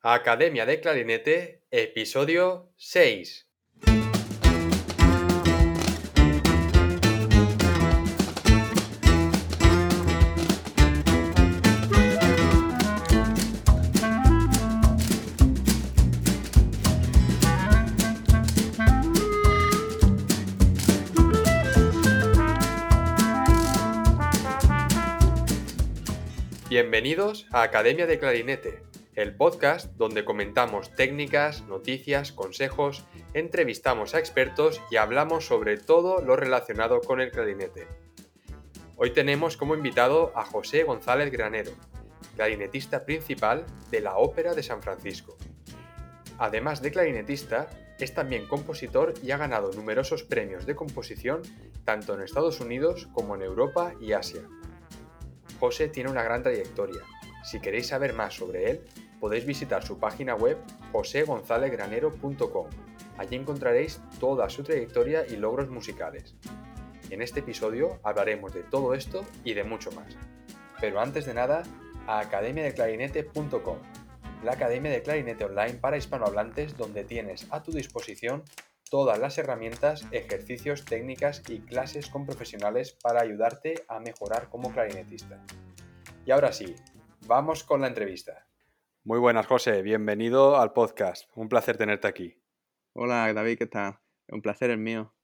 [0.00, 3.48] Academia de Clarinete, episodio 6.
[26.68, 28.82] Bienvenidos a Academia de Clarinete,
[29.18, 36.36] el podcast donde comentamos técnicas, noticias, consejos, entrevistamos a expertos y hablamos sobre todo lo
[36.36, 37.88] relacionado con el clarinete.
[38.94, 41.72] Hoy tenemos como invitado a José González Granero,
[42.36, 45.36] clarinetista principal de la Ópera de San Francisco.
[46.38, 47.66] Además de clarinetista,
[47.98, 51.42] es también compositor y ha ganado numerosos premios de composición
[51.84, 54.42] tanto en Estados Unidos como en Europa y Asia.
[55.58, 57.02] José tiene una gran trayectoria.
[57.42, 58.84] Si queréis saber más sobre él,
[59.20, 60.58] podéis visitar su página web
[60.92, 62.66] josegonzalezgranero.com.
[63.18, 66.36] Allí encontraréis toda su trayectoria y logros musicales.
[67.10, 70.16] En este episodio hablaremos de todo esto y de mucho más.
[70.80, 71.62] Pero antes de nada,
[72.06, 73.78] a academiadeclarinete.com,
[74.44, 78.44] la academia de clarinete online para hispanohablantes donde tienes a tu disposición
[78.90, 85.42] todas las herramientas, ejercicios, técnicas y clases con profesionales para ayudarte a mejorar como clarinetista.
[86.24, 86.74] Y ahora sí,
[87.26, 88.47] vamos con la entrevista.
[89.08, 89.80] Muy buenas, José.
[89.80, 91.30] Bienvenido al podcast.
[91.34, 92.38] Un placer tenerte aquí.
[92.92, 93.98] Hola, David, ¿qué tal?
[94.28, 95.14] Un placer es mío.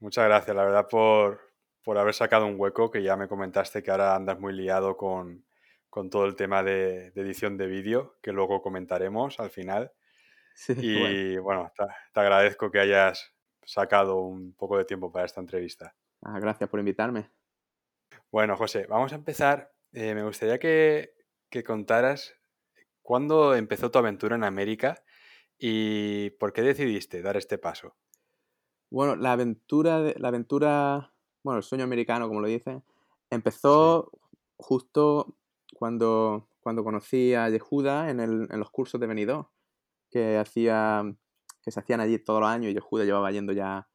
[0.00, 1.40] Muchas gracias, la verdad, por,
[1.82, 5.46] por haber sacado un hueco, que ya me comentaste que ahora andas muy liado con,
[5.88, 9.90] con todo el tema de, de edición de vídeo, que luego comentaremos al final.
[10.54, 13.32] Sí, Y bueno, te, te agradezco que hayas
[13.64, 15.96] sacado un poco de tiempo para esta entrevista.
[16.20, 17.30] Ah, gracias por invitarme.
[18.30, 19.72] Bueno, José, vamos a empezar.
[19.94, 21.14] Eh, me gustaría que,
[21.48, 22.36] que contaras
[23.02, 25.02] cuándo empezó tu aventura en América
[25.58, 27.96] y por qué decidiste dar este paso.
[28.90, 32.82] Bueno, la aventura, de- la aventura, bueno, el sueño americano, como lo dicen,
[33.30, 34.10] empezó
[34.56, 35.36] justo
[35.74, 39.46] cuando, cuando conocí a Yehuda en, el- en los cursos de Benidorm,
[40.10, 41.04] que hacía,
[41.62, 43.88] que se hacían allí todos los años y Yehuda llevaba yendo ya,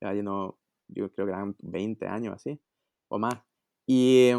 [0.00, 2.60] llevaba yendo, yo creo que eran 20 años así,
[3.08, 3.42] o más.
[3.86, 4.30] Y,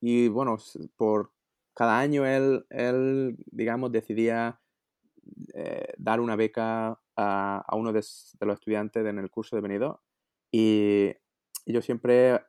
[0.00, 0.56] y bueno,
[0.96, 1.32] por
[1.74, 4.60] cada año él, él digamos, decidía
[5.54, 9.96] eh, dar una beca a, a uno de, los estudiantes en el curso de Benidorm.
[10.50, 11.12] Y,
[11.66, 12.40] yo siempre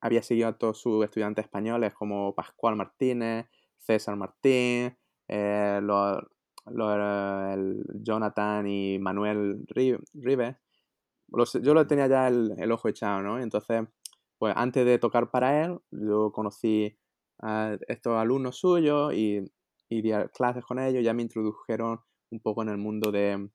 [0.00, 3.46] había seguido a todos sus estudiantes españoles como Pascual Martínez,
[3.78, 4.96] César Martín,
[5.28, 6.22] eh, los-
[6.66, 10.56] los, Jonathan y Manuel Ri- Rives.
[11.62, 13.38] Yo lo tenía ya el, el ojo echado, ¿no?
[13.38, 13.84] Entonces,
[14.38, 16.98] pues antes de tocar para él, yo conocí
[17.42, 19.44] a estos alumnos suyos y,
[19.88, 23.50] y di a- clases con ellos, ya me introdujeron un poco en el mundo de,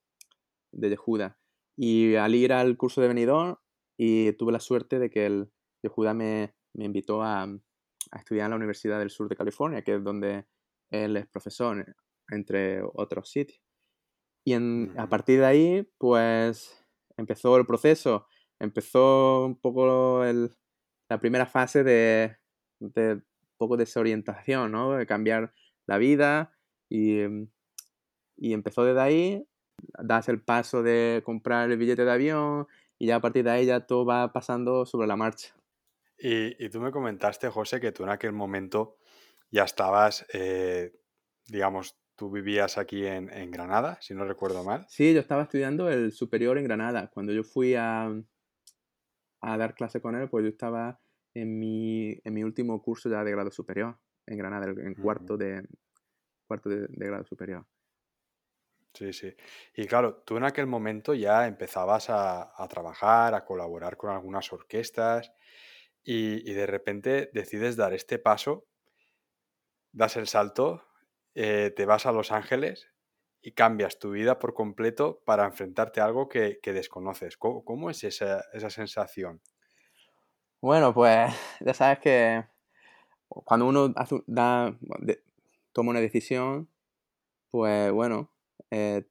[0.71, 1.39] de Yehuda.
[1.77, 3.57] Y al ir al curso de Benidorm,
[3.97, 5.51] y tuve la suerte de que el
[5.83, 9.95] Yehuda me, me invitó a, a estudiar en la Universidad del Sur de California, que
[9.95, 10.45] es donde
[10.91, 11.95] él es profesor,
[12.29, 13.61] entre otros sitios.
[14.45, 16.85] Y en- a partir de ahí, pues
[17.17, 18.27] empezó el proceso,
[18.59, 20.51] empezó un poco el-
[21.09, 22.37] la primera fase de,
[23.57, 24.93] poco desorientación, ¿no?
[24.93, 25.53] De cambiar
[25.85, 26.53] la vida
[26.89, 27.47] y, em,
[28.37, 29.47] y empezó desde ahí,
[30.03, 32.67] das el paso de comprar el billete de avión
[32.97, 35.53] y ya a partir de ahí ya todo va pasando sobre la marcha.
[36.17, 38.97] Y, y tú me comentaste, José, que tú en aquel momento
[39.51, 40.93] ya estabas, eh,
[41.47, 44.85] digamos, tú vivías aquí en, en Granada, si no recuerdo mal.
[44.87, 47.09] Sí, yo estaba estudiando el superior en Granada.
[47.13, 48.09] Cuando yo fui a,
[49.41, 50.99] a dar clase con él, pues yo estaba
[51.35, 55.67] en mi, en mi último curso ya de grado superior en Granada, en cuarto de,
[56.47, 57.67] cuarto de, de grado superior.
[58.93, 59.35] Sí, sí.
[59.75, 64.53] Y claro, tú en aquel momento ya empezabas a, a trabajar, a colaborar con algunas
[64.53, 65.33] orquestas
[66.03, 68.67] y, y de repente decides dar este paso,
[69.91, 70.83] das el salto,
[71.35, 72.87] eh, te vas a Los Ángeles
[73.41, 77.37] y cambias tu vida por completo para enfrentarte a algo que, que desconoces.
[77.37, 79.41] ¿Cómo, cómo es esa, esa sensación?
[80.65, 82.43] Bueno, pues ya sabes que
[83.29, 85.21] cuando uno hace, un- da, de-
[85.73, 86.69] toma una decisión,
[87.51, 88.31] pues bueno,
[88.71, 89.05] eh,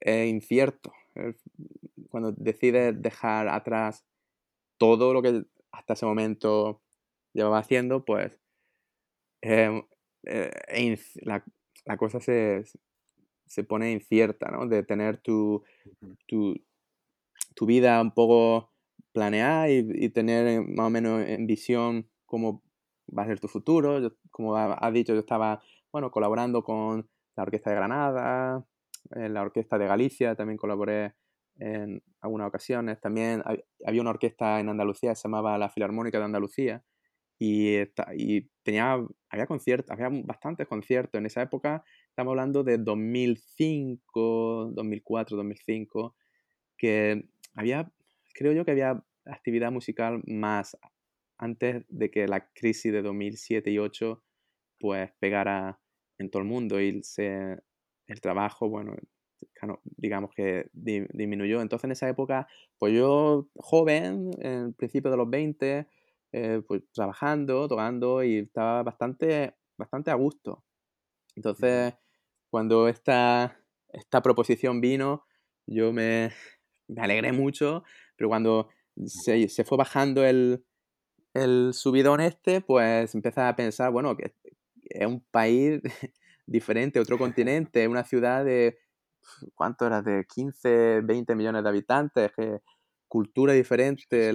[0.00, 0.92] es incierto.
[2.10, 4.04] Cuando decides dejar atrás
[4.78, 6.82] todo lo que hasta ese momento
[7.34, 8.40] llevaba haciendo, pues
[9.42, 9.82] eh,
[10.24, 11.44] eh, la,
[11.84, 12.64] la cosa se,
[13.46, 14.66] se pone incierta, ¿no?
[14.66, 15.62] De tener tu,
[16.26, 16.56] tu,
[17.54, 18.70] tu vida un poco
[19.16, 22.62] planeada y, tener eh, más o menos en visión cómo
[23.16, 24.12] va a ser tu futuro.
[24.30, 28.66] Como ha- has dicho, yo estaba, bueno, colaborando con la Orquesta de Granada,
[29.12, 31.14] en la Orquesta de Galicia, también colaboré
[31.58, 33.00] en algunas ocasiones.
[33.00, 33.42] También
[33.86, 36.84] había una orquesta en Andalucía que se llamaba la Filarmónica de Andalucía
[37.38, 37.76] y,
[38.16, 38.98] y tenía,
[39.30, 41.18] había conciertos, había bastantes conciertos.
[41.18, 46.16] En esa época, estamos hablando de 2005, 2004, 2005,
[46.78, 47.90] que había,
[48.36, 50.76] creo yo que había actividad musical más
[51.38, 54.22] antes de que la crisis de 2007 y 2008
[54.78, 55.80] pues pegara
[56.18, 57.58] en todo el mundo y se,
[58.06, 58.94] el trabajo, bueno,
[59.96, 61.60] digamos que disminuyó.
[61.60, 62.46] Entonces en esa época,
[62.78, 65.88] pues yo joven, en principio de los 20,
[66.32, 70.64] eh, pues trabajando, tocando y estaba bastante, bastante a gusto.
[71.34, 71.94] Entonces,
[72.50, 75.26] cuando esta, esta proposición vino,
[75.66, 76.30] yo me,
[76.88, 77.84] me alegré mucho,
[78.16, 78.68] pero cuando
[79.06, 80.64] se, se fue bajando el,
[81.34, 84.32] el subidón este, pues empecé a pensar, bueno, que
[84.84, 85.80] es un país
[86.46, 88.78] diferente, otro continente, una ciudad de,
[89.54, 90.02] ¿cuánto era?
[90.02, 92.32] De 15, 20 millones de habitantes,
[93.08, 94.32] cultura diferente.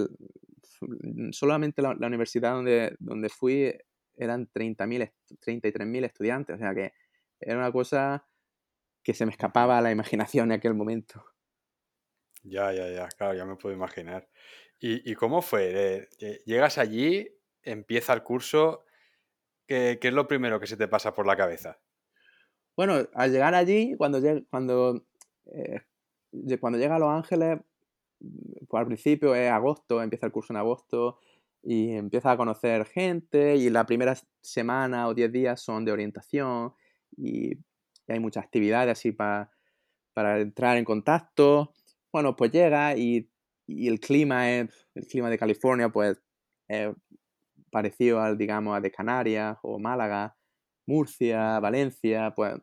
[1.32, 3.74] Solamente la, universidad donde, donde fui
[4.16, 6.94] eran 30.000, 33.000 estudiantes, o sea que
[7.40, 8.28] era una cosa
[9.04, 11.26] que se me escapaba a la imaginación en aquel momento.
[12.44, 14.28] Ya, ya, ya, claro, ya me puedo imaginar.
[14.80, 16.10] ¿Y, cómo fue?
[16.46, 17.30] Llegas allí,
[17.62, 18.84] empieza el curso,
[19.68, 21.80] ¿qué, es lo primero que se te pasa por la cabeza?
[22.76, 25.06] Bueno, al llegar allí, cuando, cuando,
[25.46, 25.82] eh,
[26.60, 27.60] cuando llega a Los Ángeles,
[28.68, 31.20] pues al principio es agosto, empieza el curso en agosto
[31.64, 36.74] y empieza a conocer gente y la primera semana o diez días son de orientación
[37.18, 37.58] y,
[38.08, 39.52] hay muchas actividades así para,
[40.14, 41.72] para entrar en contacto.
[42.12, 43.32] Bueno, pues llega y
[43.72, 46.22] y el clima es, el clima de California, pues
[46.68, 46.94] es
[47.72, 50.36] parecido al, digamos, a de Canarias o Málaga,
[50.86, 52.56] Murcia, Valencia, pues,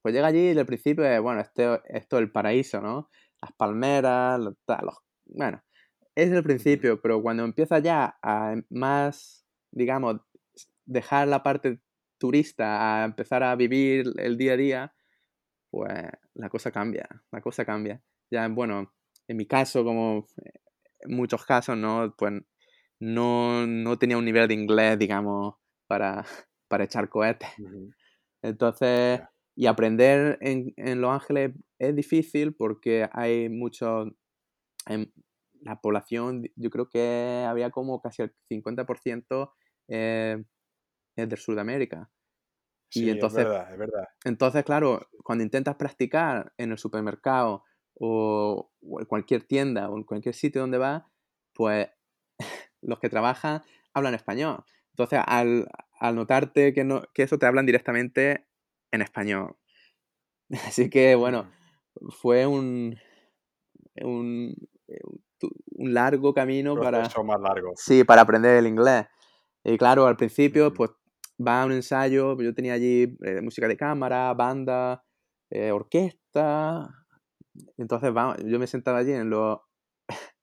[0.00, 3.10] pues llega allí y al principio es, bueno, esto, esto es el paraíso, ¿no?
[3.42, 4.54] Las palmeras, los,
[5.26, 5.62] bueno,
[6.14, 10.20] es el principio, pero cuando empieza ya a más, digamos,
[10.84, 11.80] dejar la parte
[12.18, 14.94] turista, a empezar a vivir el día a día,
[15.70, 15.92] pues
[16.34, 18.00] la cosa cambia, la cosa cambia.
[18.30, 18.92] Ya, bueno,
[19.28, 20.26] en mi caso, como
[21.00, 22.14] en muchos casos, ¿no?
[22.16, 22.32] Pues
[23.00, 25.56] no, no tenía un nivel de inglés, digamos,
[25.86, 26.24] para,
[26.68, 27.48] para echar cohetes.
[28.42, 29.20] Entonces,
[29.56, 34.06] y aprender en, en, Los Ángeles es difícil porque hay mucho...
[35.60, 39.52] la población, yo creo que había como casi el 50%
[39.88, 40.44] eh,
[41.16, 42.10] es del Sudamérica.
[42.90, 44.08] Sí, y entonces, es verdad, es verdad.
[44.24, 47.64] Entonces, claro, cuando intentas practicar en el supermercado
[47.98, 48.70] o,
[49.00, 51.04] en cualquier tienda o en cualquier sitio donde vas,
[51.52, 51.88] pues
[52.82, 53.62] los que trabajan
[53.92, 54.64] hablan español.
[54.90, 55.68] Entonces, al,
[55.98, 58.46] al notarte que, no, que eso te hablan directamente
[58.90, 59.56] en español.
[60.66, 61.50] Así que, bueno,
[62.20, 62.96] fue un,
[64.02, 64.54] un,
[65.76, 67.02] un largo camino para...
[67.02, 67.72] más largo.
[67.76, 69.06] Sí, para aprender el inglés.
[69.64, 70.90] Y claro, al principio, pues
[71.44, 75.04] va a un ensayo, yo tenía allí eh, música de cámara, banda,
[75.50, 77.03] eh, orquesta,
[77.76, 79.66] entonces, vamos, yo me sentaba allí en lo...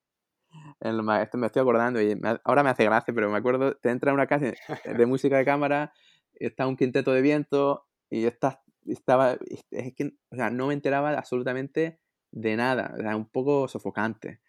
[0.81, 3.89] En lo esto me estoy acordando y ahora me hace gracia, pero me acuerdo, te
[3.89, 4.51] entra en una casa
[4.83, 5.93] de música de cámara,
[6.33, 9.37] está un quinteto de viento y estás, estaba,
[9.71, 14.41] es que, o sea, no me enteraba absolutamente de nada, era un poco sofocante,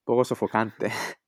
[0.00, 0.90] un poco sofocante.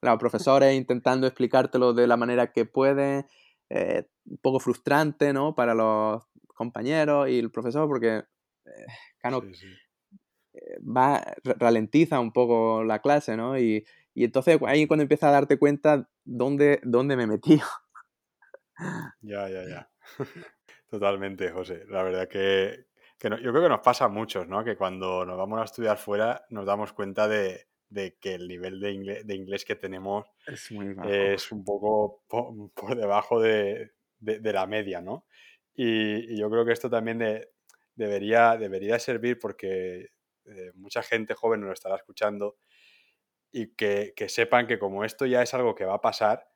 [0.00, 3.26] Los profesores intentando explicártelo de la manera que pueden,
[3.70, 5.54] eh, un poco frustrante, ¿no?
[5.54, 6.22] Para los
[6.54, 8.24] compañeros y el profesor, porque,
[8.64, 8.86] eh,
[10.80, 13.58] va, ralentiza un poco la clase, ¿no?
[13.58, 13.84] Y,
[14.14, 17.60] y entonces ahí cuando empiezas a darte cuenta dónde, dónde me metí.
[19.22, 19.90] Ya, ya, ya.
[20.90, 21.84] Totalmente, José.
[21.88, 22.86] La verdad que,
[23.18, 24.64] que yo creo que nos pasa a muchos, ¿no?
[24.64, 28.80] Que cuando nos vamos a estudiar fuera nos damos cuenta de, de que el nivel
[28.80, 31.08] de inglés, de inglés que tenemos es, muy bajo.
[31.08, 35.26] es un poco por, por debajo de, de, la media, ¿no?
[35.74, 37.50] Y, y, yo creo que esto también de,
[37.94, 40.08] debería, debería servir porque
[40.48, 42.58] eh, mucha gente joven nos lo estará escuchando
[43.50, 46.50] y que, sepan que como esto ya es algo que va a pasar,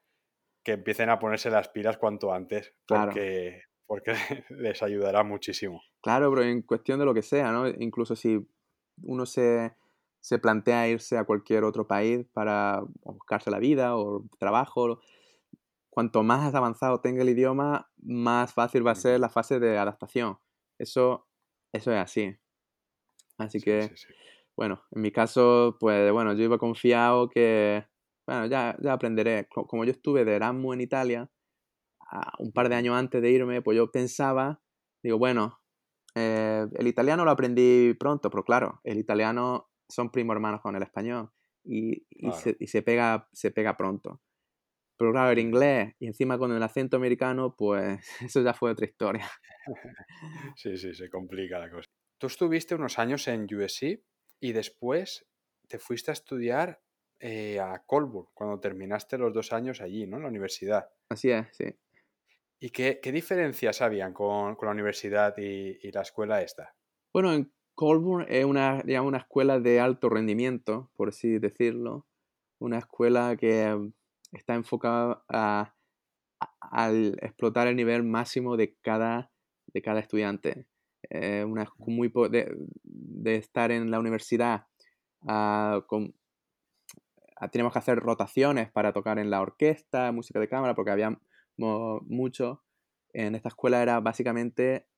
[0.64, 4.12] que empiecen a ponerse las pilas cuanto antes, porque, porque
[4.50, 5.82] les ayudará muchísimo.
[6.02, 7.68] Claro, pero en cuestión de lo que sea, ¿no?
[7.68, 8.46] Incluso si
[9.02, 9.74] uno se,
[10.20, 15.00] se plantea irse a cualquier otro país para buscarse la vida o trabajo,
[15.90, 20.38] cuanto más avanzado tenga el idioma, más fácil va a ser la fase de adaptación.
[20.78, 21.28] Eso,
[21.72, 22.36] eso es así.
[23.38, 23.90] Así que,
[24.56, 27.84] bueno, en mi caso, pues bueno, yo iba confiado que,
[28.26, 29.48] bueno, ya, ya aprenderé.
[29.48, 31.30] Como yo estuve de Erasmus en Italia,
[32.38, 34.60] un par de años antes de irme, pues yo pensaba,
[35.02, 35.58] digo, bueno,
[36.14, 40.82] Eh, el italiano lo aprendí pronto, pero claro, el italiano son primo hermanos con el
[40.82, 41.30] español
[41.64, 42.04] y,
[42.66, 44.20] se, pega, se pega pronto.
[44.98, 48.86] Pero claro, el inglés y encima con el acento americano, pues eso ya fue otra
[48.86, 49.26] historia.
[50.56, 51.88] sí, sí, se complica la cosa.
[52.22, 54.00] Tú estuviste unos años en USC
[54.38, 55.26] y después
[55.66, 56.80] te fuiste a estudiar
[57.18, 60.18] eh, a Colburn cuando terminaste los dos años allí, ¿no?
[60.18, 60.88] En la universidad.
[61.08, 61.64] Así es, sí.
[62.60, 66.76] ¿Y qué, diferencias habían con, la universidad y, la escuela esta?
[67.12, 72.06] Bueno, en Colburn es una, digamos, una escuela de alto rendimiento, por así decirlo.
[72.60, 73.90] Una escuela que
[74.30, 75.74] está enfocada a,
[76.60, 79.32] al explotar el nivel máximo de cada,
[79.66, 80.68] de cada estudiante.
[81.10, 84.66] Una, muy, de, de, estar en la universidad
[85.22, 86.14] uh, con,
[87.50, 91.18] teníamos que hacer rotaciones para tocar en la orquesta, música de cámara, porque había
[91.56, 92.62] mucho.
[93.12, 94.88] En esta escuela era básicamente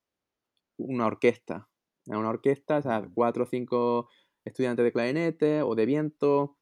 [0.77, 1.69] una orquesta.
[2.07, 4.09] Era una orquesta, o sea, cuatro o cinco
[4.45, 6.59] estudiantes de clarinete o de viento.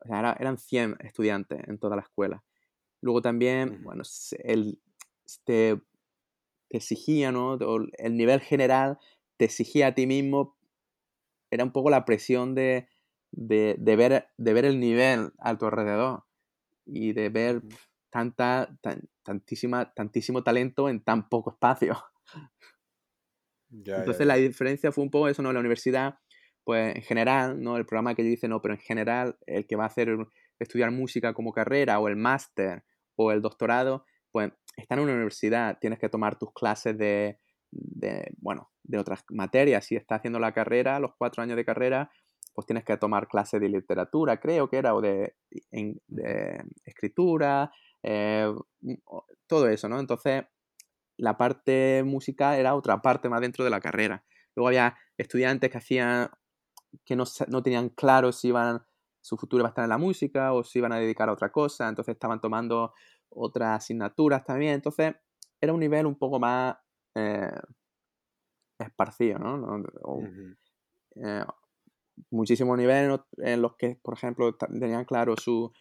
[0.00, 2.44] O sea, eran 100 estudiantes en toda la escuela.
[3.00, 4.02] Luego también, bueno,
[4.44, 4.80] el,
[5.44, 5.80] te,
[6.72, 7.58] te exigía, ¿no?
[7.98, 8.98] El nivel general
[9.36, 10.56] te exigía a ti mismo.
[11.50, 12.88] Era un poco la presión de,
[13.30, 16.24] de, de, ver, de ver el nivel a tu alrededor
[16.86, 17.60] y de ver
[18.08, 18.74] tanta,
[19.22, 21.94] tantísima, tantísimo talento en tan poco espacio.
[23.70, 25.52] Entonces la diferencia fue un poco eso, ¿no?
[25.52, 26.20] La universidad,
[26.64, 27.76] pues en general, ¿no?
[27.76, 30.16] El programa que yo hice, no, pero en general, el que va a hacer
[30.58, 32.82] estudiar música como carrera o el máster
[33.14, 37.38] o el doctorado, pues está en una universidad, tienes que tomar tus clases de,
[37.70, 39.84] de, bueno, de otras materias.
[39.84, 42.10] Si estás haciendo la carrera, los cuatro años de carrera,
[42.54, 45.34] pues tienes que tomar clases de literatura, creo que era, o de,
[46.84, 47.72] escritura,
[48.02, 48.52] eh,
[49.46, 49.98] todo eso, ¿no?
[49.98, 50.44] Entonces,
[51.16, 54.24] la parte musical era otra parte más dentro de la carrera.
[54.54, 56.30] Luego había estudiantes que hacían,
[57.04, 58.82] que no, no tenían claro si iban,
[59.20, 61.50] su futuro iba a estar en la música o si iban a dedicar a otra
[61.52, 62.92] cosa, entonces estaban tomando
[63.34, 65.14] otras asignaturas también, entonces
[65.60, 66.76] era un nivel un poco más
[67.14, 67.50] eh,
[68.78, 69.84] esparcido, ¿no?
[71.16, 71.44] Eh,
[72.30, 75.72] muchísimos niveles en los que, por ejemplo, tenían claro su,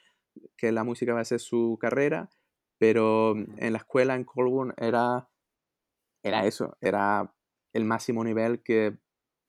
[0.57, 2.29] que la música va a ser su carrera,
[2.77, 5.29] pero en la escuela en Colburn era,
[6.23, 7.33] era eso, era
[7.73, 8.97] el máximo nivel que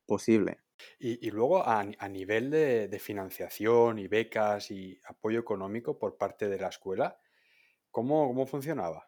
[0.06, 0.58] posible.
[0.98, 6.68] Y, luego a, nivel de, financiación y becas y apoyo económico por parte de la
[6.68, 7.20] escuela,
[7.92, 9.06] ¿cómo, cómo funcionaba?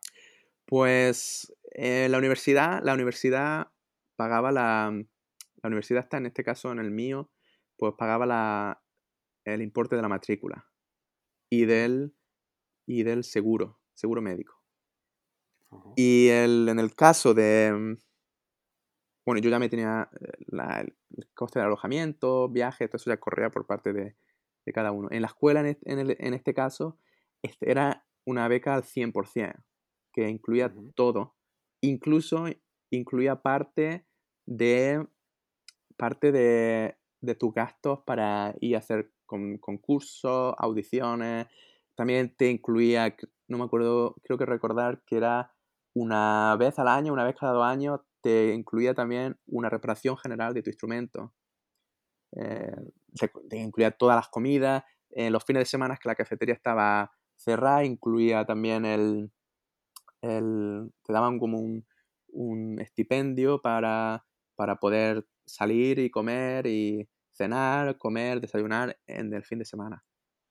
[0.64, 3.72] Pues eh, la universidad, la universidad
[4.16, 4.92] pagaba la,
[5.62, 7.30] la universidad está en este caso en el mío,
[7.76, 8.82] pues pagaba la,
[9.44, 10.70] el importe de la matrícula
[11.50, 12.14] y del,
[12.86, 14.62] y del seguro, seguro médico.
[15.96, 17.98] Y el, en el caso de, mm,
[19.26, 20.86] bueno, yo ya me tenía eh,
[21.16, 24.16] el coste de alojamiento, viaje, todo eso ya corría por parte de,
[24.64, 25.08] de cada uno.
[25.10, 26.98] En la escuela, en este, en, este caso,
[27.42, 29.64] este era una beca al 100%,
[30.12, 31.36] que incluía todo.
[31.80, 32.46] Incluso
[32.90, 34.06] incluía parte
[34.46, 35.06] de,
[35.96, 41.46] parte de, de tus gastos para ir a hacer con, concursos, audiciones.
[41.94, 43.14] También te incluía,
[43.48, 45.52] no me acuerdo, creo que recordar que era
[45.94, 50.54] una vez al año, una vez cada dos años, te incluía también una reparación general
[50.54, 51.34] de tu instrumento.
[52.36, 52.74] Eh,
[53.48, 54.82] te incluía todas las comidas.
[55.10, 59.30] En los fines de semana que la cafetería estaba cerrada, incluía también el,
[60.22, 61.86] el te daban como un,
[62.28, 64.24] un estipendio para,
[64.54, 70.04] para poder salir y comer y cenar, comer, desayunar en el fin de semana.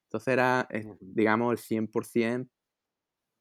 [0.07, 1.57] Entonces era, eh, digamos, el
[1.89, 2.49] 100%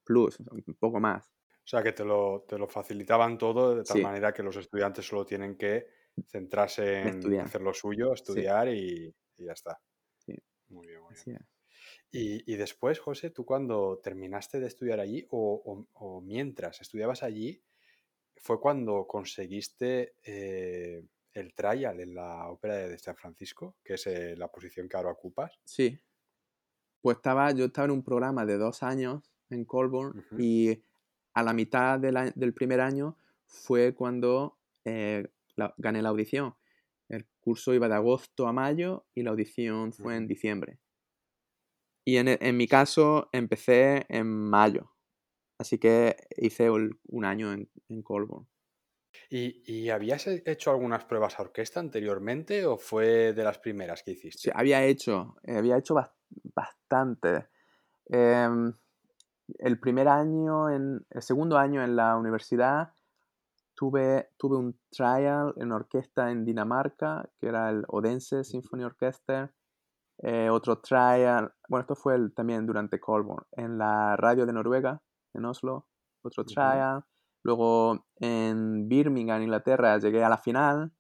[0.05, 1.31] plus, un poco más.
[1.65, 5.07] O sea, que te lo, te lo facilitaban todo de tal manera que los estudiantes
[5.07, 5.87] solo tienen que
[6.27, 9.81] centrarse en hacer lo suyo, estudiar y, ya está.
[10.69, 11.47] Muy bien, muy bien.
[12.15, 17.63] Y, después, José, tú cuando terminaste de estudiar allí o, mientras estudiabas allí,
[18.37, 24.37] fue cuando conseguiste eh, el trial en la ópera de San Francisco, que es eh,
[24.37, 25.59] la posición que ahora ocupas.
[25.65, 25.99] Sí.
[27.01, 30.83] Pues estaba, yo estaba en un programa de dos años en Colburn y
[31.33, 33.17] a la mitad del primer año
[33.47, 35.29] fue cuando eh,
[35.79, 36.55] gané la audición.
[37.09, 40.79] El curso iba de agosto a mayo y la audición fue en diciembre.
[42.05, 44.93] Y en, en, mi caso empecé en mayo.
[45.59, 48.49] Así que hice un año en, en Colburn.
[49.35, 54.43] ¿Y, habías hecho algunas pruebas a orquesta anteriormente o fue de las primeras que hiciste?
[54.43, 55.95] Sí, había hecho, eh, había hecho
[56.55, 57.49] bastante.
[58.07, 58.73] Em,
[59.59, 62.93] el primer año, en, el segundo año en la universidad,
[63.75, 69.53] tuve, tuve un trial en orquesta en Dinamarca, que era el Odense Symphony Orchestra.
[70.23, 75.03] Eh, otro trial, bueno, esto fue el, también durante Colborn, en la radio de Noruega,
[75.35, 75.89] en Oslo,
[76.23, 77.05] otro trial.
[77.45, 80.93] Luego en Birmingham, Inglaterra, llegué a la final,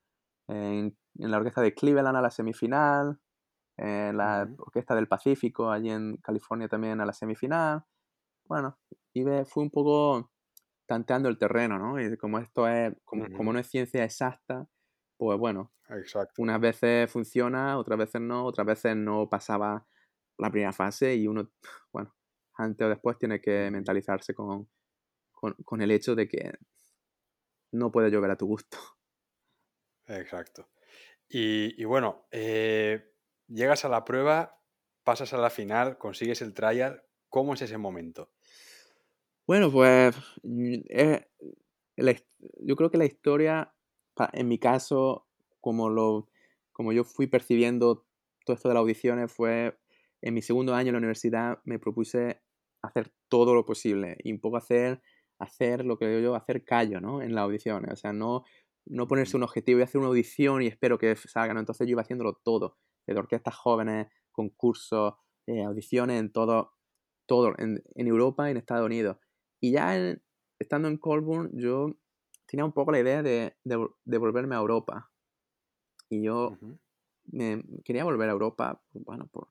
[0.48, 3.20] en, la orquesta de Cleveland a la semifinal,
[3.76, 7.84] en la orquesta del Pacífico, allí en California también a la semifinal.
[8.46, 8.76] Bueno,
[9.14, 10.32] y fui un poco
[10.86, 12.00] tanteando el terreno, ¿no?
[12.00, 14.66] Y como esto es, como, como no es ciencia exacta,
[15.22, 16.42] pues bueno, Exacto.
[16.42, 19.86] unas veces funciona, otras veces no, otras veces no pasaba
[20.36, 21.48] la primera fase y uno,
[21.92, 22.12] bueno,
[22.54, 24.68] antes o después tiene que mentalizarse con,
[25.30, 26.52] con, el hecho de que
[27.70, 28.78] no puede llover a tu gusto.
[30.06, 30.70] Exacto.
[31.28, 33.14] Y, bueno, eh,
[33.46, 34.60] llegas a la prueba,
[35.04, 37.04] pasas a la final, consigues el trial.
[37.28, 38.32] ¿Cómo es ese momento?
[39.46, 40.74] Bueno, pues mm,
[42.58, 43.72] yo creo que la historia,
[44.32, 45.26] en mi caso,
[45.60, 46.28] como, lo,
[46.72, 48.06] como yo fui percibiendo
[48.44, 49.78] todo esto de las audiciones, fue
[50.20, 52.40] en mi segundo año en la universidad me propuse
[52.82, 55.02] hacer todo lo posible y un poco hacer,
[55.38, 57.22] hacer lo que digo yo, hacer callo ¿no?
[57.22, 57.92] en las audiciones.
[57.92, 58.44] O sea, no,
[58.86, 61.54] no ponerse un objetivo y hacer una audición y espero que salga.
[61.54, 61.60] ¿no?
[61.60, 65.14] Entonces yo iba haciéndolo todo, de orquestas jóvenes, concursos,
[65.46, 66.72] eh, audiciones en todo,
[67.26, 69.16] todo en, en Europa y en Estados Unidos.
[69.60, 69.96] Y ya
[70.58, 71.94] estando en Colburn, yo
[72.52, 75.10] tenía un poco la idea de, de, volverme a Europa.
[76.10, 76.58] Y yo
[77.24, 79.48] me, quería volver a Europa, pues, bueno, por,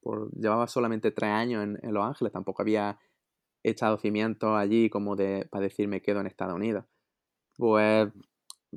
[0.00, 2.98] por, llevaba solamente tres años en, Los Ángeles, tampoco había
[3.62, 6.84] echado cimientos allí como de, para decir me quedo en Estados Unidos.
[7.56, 8.08] Pues,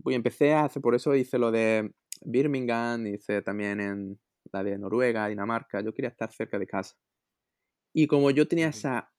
[0.03, 1.91] pues empecé a hacer, por eso hice lo de
[2.22, 4.19] Birmingham, hice también en
[4.51, 6.95] la de Noruega, Dinamarca, yo quería estar cerca de casa.
[7.95, 9.12] Y como yo tenía esa,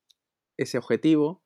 [0.57, 1.43] ese objetivo,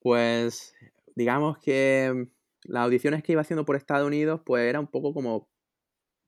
[0.00, 0.74] pues
[1.16, 2.28] digamos que
[2.62, 5.48] las audiciones que iba haciendo por Estados Unidos, pues era un poco como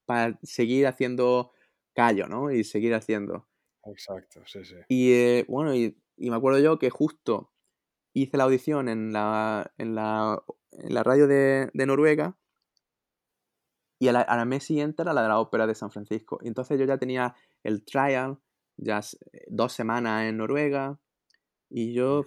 [0.07, 1.53] para seguir haciendo
[1.95, 2.51] callo, ¿no?
[2.51, 3.47] Y seguir haciendo.
[3.85, 4.77] Exacto, sí, sí.
[4.89, 7.53] Y eh, bueno, y, me acuerdo yo que justo
[8.15, 12.37] hice la audición en la, en la, en la radio de, Noruega
[14.01, 16.39] y a la, mes siguiente era la de la ópera de San Francisco.
[16.43, 18.39] Y entonces yo ya tenía el trial,
[18.77, 19.01] ya
[19.49, 20.99] dos semanas en Noruega,
[21.69, 22.25] y yo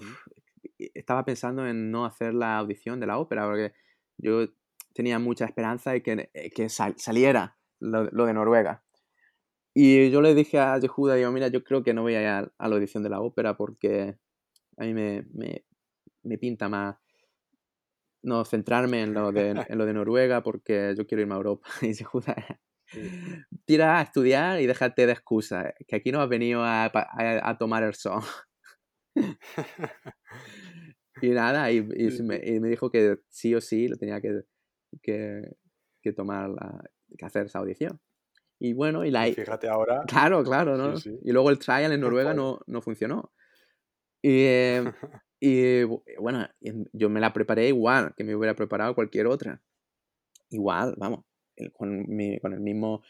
[0.94, 3.74] estaba pensando en no hacer la audición de la ópera, porque
[4.17, 4.48] yo
[4.94, 8.84] tenía mucha esperanza de que, eh, que saliera lo, de Noruega.
[9.74, 12.28] Y yo le dije a Yehuda, digo, mira, yo creo que no voy a ir
[12.28, 14.17] a, la audición de la ópera porque
[14.78, 15.65] a mí me, me,
[16.24, 16.98] me pinta más
[18.24, 21.67] no centrarme en lo, de, en lo de Noruega porque yo quiero irme a Europa.
[21.82, 22.36] Y Yehuda,
[23.65, 27.58] tira a estudiar y déjate de excusas, que aquí no has venido a, a, a
[27.58, 28.22] tomar el sol.
[31.21, 34.41] Y nada, y, me, dijo que sí o sí lo tenía que,
[35.01, 36.84] que, tomar, la,
[37.17, 37.99] que hacer esa audición.
[38.60, 39.25] Y bueno, y la...
[39.25, 40.03] fíjate ahora.
[40.07, 40.95] Claro, claro, ¿no?
[41.23, 43.31] Y luego el trial en Noruega no, no funcionó.
[44.21, 44.86] Y, em,
[45.39, 45.84] y
[46.19, 46.47] bueno,
[46.93, 49.62] yo me la preparé igual que me hubiera preparado cualquier otra.
[50.49, 51.23] Igual, vamos,
[51.73, 53.03] con, mi, con el mismo...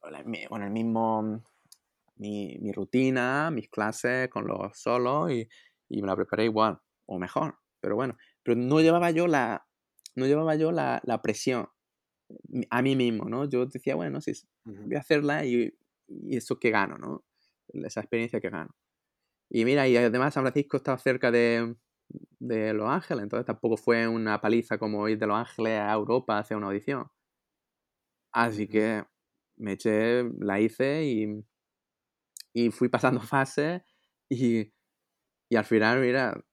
[0.00, 1.42] Con el mismo...
[2.18, 5.46] Mi, mi rutina, mis clases con los solos y,
[5.90, 9.66] y me la preparé igual o mejor, pero bueno, pero no llevaba yo la,
[10.14, 11.68] no llevaba yo la, la presión
[12.70, 13.48] a mí mismo, ¿no?
[13.48, 14.32] Yo decía, bueno, sí,
[14.64, 15.72] voy a hacerla y,
[16.08, 17.24] y, eso que gano, ¿no?
[17.68, 18.74] Esa experiencia que gano.
[19.50, 21.76] Y mira, y además San Francisco estaba cerca de,
[22.38, 26.36] de Los Ángeles, entonces tampoco fue una paliza como ir de Los Ángeles a Europa
[26.36, 27.06] a hacer una audición.
[28.32, 29.04] Así que
[29.56, 31.44] me eché, la hice y,
[32.52, 33.82] y fui pasando fases
[34.28, 34.72] y,
[35.48, 36.44] y al final, mira,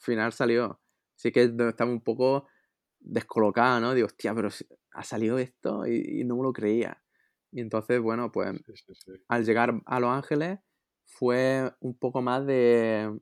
[0.00, 0.80] final salió.
[1.16, 2.48] Sí que estaba un poco
[3.00, 3.94] descolocado, ¿no?
[3.94, 4.48] Digo, hostia, pero
[4.92, 7.02] ha salido esto y, no me lo creía.
[7.50, 8.50] Y entonces, bueno, pues
[9.28, 10.58] al llegar a Los Ángeles
[11.04, 13.20] fue un poco más de,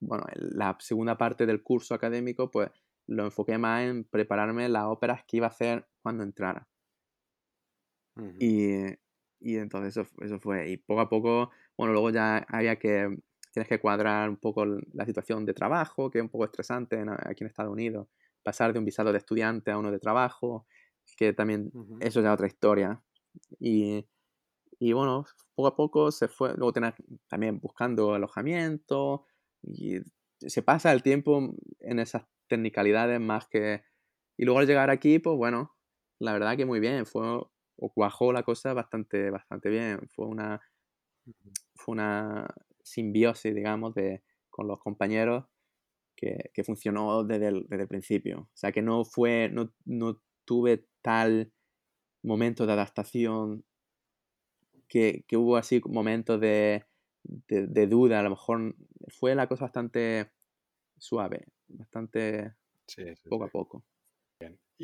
[0.00, 2.70] bueno, la segunda parte del curso académico, pues
[3.06, 6.68] lo enfoqué más en prepararme las óperas que iba a hacer cuando entrara.
[8.38, 8.86] y,
[9.40, 10.70] y, entonces eso, eso fue.
[10.70, 13.16] Y poco a poco, bueno, luego ya había que
[13.52, 17.44] tienes que cuadrar un poco la situación de trabajo, que es un poco estresante aquí
[17.44, 18.08] en Estados Unidos,
[18.42, 20.66] pasar de un visado de estudiante a uno de trabajo,
[21.16, 23.02] que también eso ya es otra historia.
[23.60, 24.06] Y,
[24.78, 26.94] y, bueno, poco a poco se fue, luego tener
[27.28, 29.26] también buscando alojamiento
[29.62, 29.98] y
[30.38, 33.82] se pasa el tiempo en esas technicalidades más que...
[34.38, 35.76] Y luego al llegar aquí, pues bueno,
[36.18, 40.60] la verdad que muy bien, fue, o cuajó la cosa bastante, bastante bien, fue una,
[41.76, 42.48] fue una
[42.82, 45.44] simbiosis, digamos, de, con los compañeros
[46.16, 48.42] que, funcionó desde el, desde el, principio.
[48.42, 51.52] O sea, que no fue, no, no tuve tal
[52.22, 53.64] momento de adaptación
[54.88, 56.84] que, que hubo así momentos de,
[57.24, 58.20] de, duda.
[58.20, 58.76] A lo mejor
[59.08, 60.30] fue la cosa bastante
[60.98, 62.54] suave, bastante
[63.28, 63.84] poco a poco.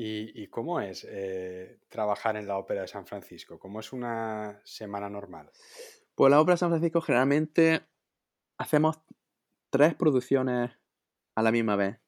[0.00, 3.58] ¿Y, cómo es eh, trabajar en la Ópera de San Francisco?
[3.58, 5.50] ¿Cómo es una semana normal?
[6.18, 7.87] Pues la Ópera de San Francisco generalmente
[8.59, 8.98] hacemos
[9.70, 10.72] tres producciones
[11.37, 12.00] a la misma vez.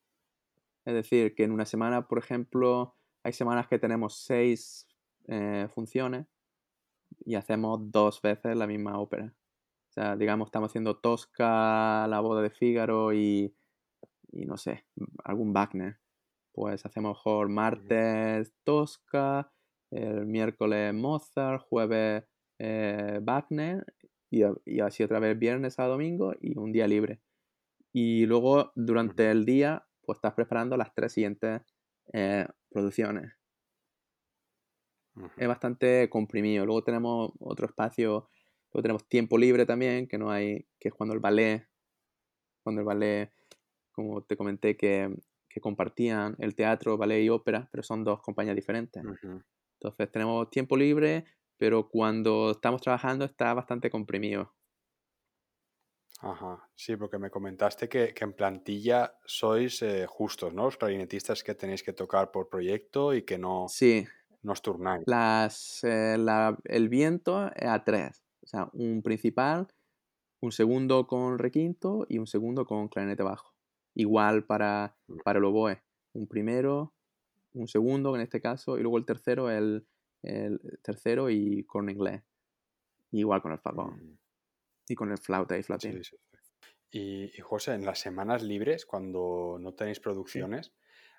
[0.85, 4.88] Es decir, que en una semana, por ejemplo, hay semanas que tenemos seis
[5.29, 6.27] eh, funciones
[7.25, 9.33] y hacemos dos veces la misma ópera.
[9.90, 13.55] O sea, digamos, estamos haciendo Tosca, La boda de Fígaro y,
[14.33, 14.87] y no sé,
[15.23, 16.01] algún Wagner.
[16.51, 19.53] Pues hacemos mejor martes Tosca,
[19.92, 22.25] el miércoles Mozart, jueves
[22.59, 23.87] eh, Wagner
[24.31, 27.21] y, y, así otra vez viernes a domingo y un día libre.
[27.93, 31.62] Y luego durante el día, pues estás preparando las tres siguientes
[32.12, 33.33] eh, producciones.
[35.37, 36.64] Es bastante comprimido.
[36.64, 38.31] Luego tenemos otro espacio,
[38.73, 41.69] luego tenemos tiempo libre también, que no hay, que es cuando el ballet,
[42.62, 43.33] cuando el ballet,
[43.93, 45.14] como te comenté, que,
[45.49, 49.03] que compartían el teatro, ballet y ópera, pero son dos compañías diferentes.
[49.81, 51.25] Entonces tenemos tiempo libre,
[51.61, 54.55] pero cuando estamos trabajando está bastante comprimido.
[56.23, 60.64] Ajá, sí, porque me comentaste que, en plantilla sois eh, justos, ¿no?
[60.64, 64.07] Los clarinetistas que tenéis que tocar por proyecto y que no, sí.
[64.40, 65.05] no os turnáis.
[65.07, 66.16] Las, eh,
[66.64, 69.68] el viento es a tres, o sea, un principal,
[70.40, 73.55] un segundo con requinto y un segundo con clarinete bajo.
[73.94, 75.18] Igual para, mm.
[75.25, 75.83] para el oboe,
[76.14, 76.94] un primero,
[77.53, 79.87] un segundo en este caso, y luego el tercero, el,
[80.23, 82.23] el tercero y con inglés.
[83.13, 83.95] Igual con el fagón.
[83.97, 84.21] Mm
[84.91, 86.03] y con el flauta y flautín.
[86.91, 90.73] Y, José, en las semanas libres, cuando no tenéis producciones,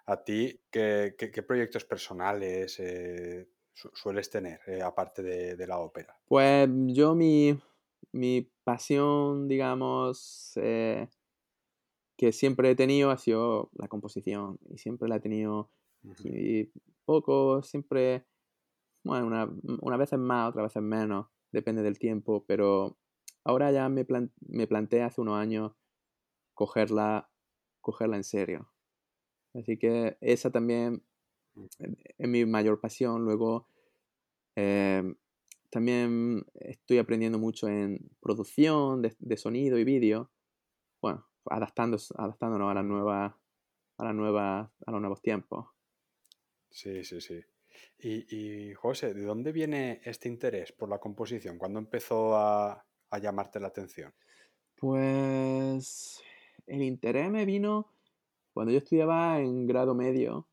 [0.05, 1.15] ¿a ti qué,
[1.47, 6.19] proyectos personales eh, sueles tener, eh, aparte de, la ópera?
[6.25, 7.57] Pues yo mi,
[8.65, 11.07] pasión, digamos, eh,
[12.17, 15.71] que siempre he tenido ha sido la composición y siempre la he tenido
[16.25, 16.69] y
[17.05, 18.25] poco, siempre,
[19.03, 19.49] bueno, una,
[19.81, 22.97] una veces más, otras veces menos, depende del tiempo, pero
[23.43, 24.05] Ahora ya me,
[24.47, 25.73] me planteé hace unos años
[26.53, 27.29] cogerla,
[27.79, 28.71] cogerla en serio.
[29.53, 31.03] Así que esa también
[31.55, 31.65] mm.
[32.17, 33.23] es mi mayor pasión.
[33.23, 33.67] Luego
[34.55, 35.15] em,
[35.71, 40.29] también estoy aprendiendo mucho en producción de, sonido y vídeo.
[41.01, 43.39] Bueno, adaptándonos, adaptándonos a la nueva,
[43.97, 45.67] a la nueva, a los nuevos tiempos.
[46.69, 47.41] Sí, sí, sí.
[47.99, 51.57] Y, y José, ¿de dónde viene este interés por la composición?
[51.57, 54.13] ¿Cuándo empezó a, a llamarte la atención?
[54.75, 56.21] Pues
[56.65, 57.91] el interés me vino
[58.53, 60.47] cuando yo estudiaba en grado medio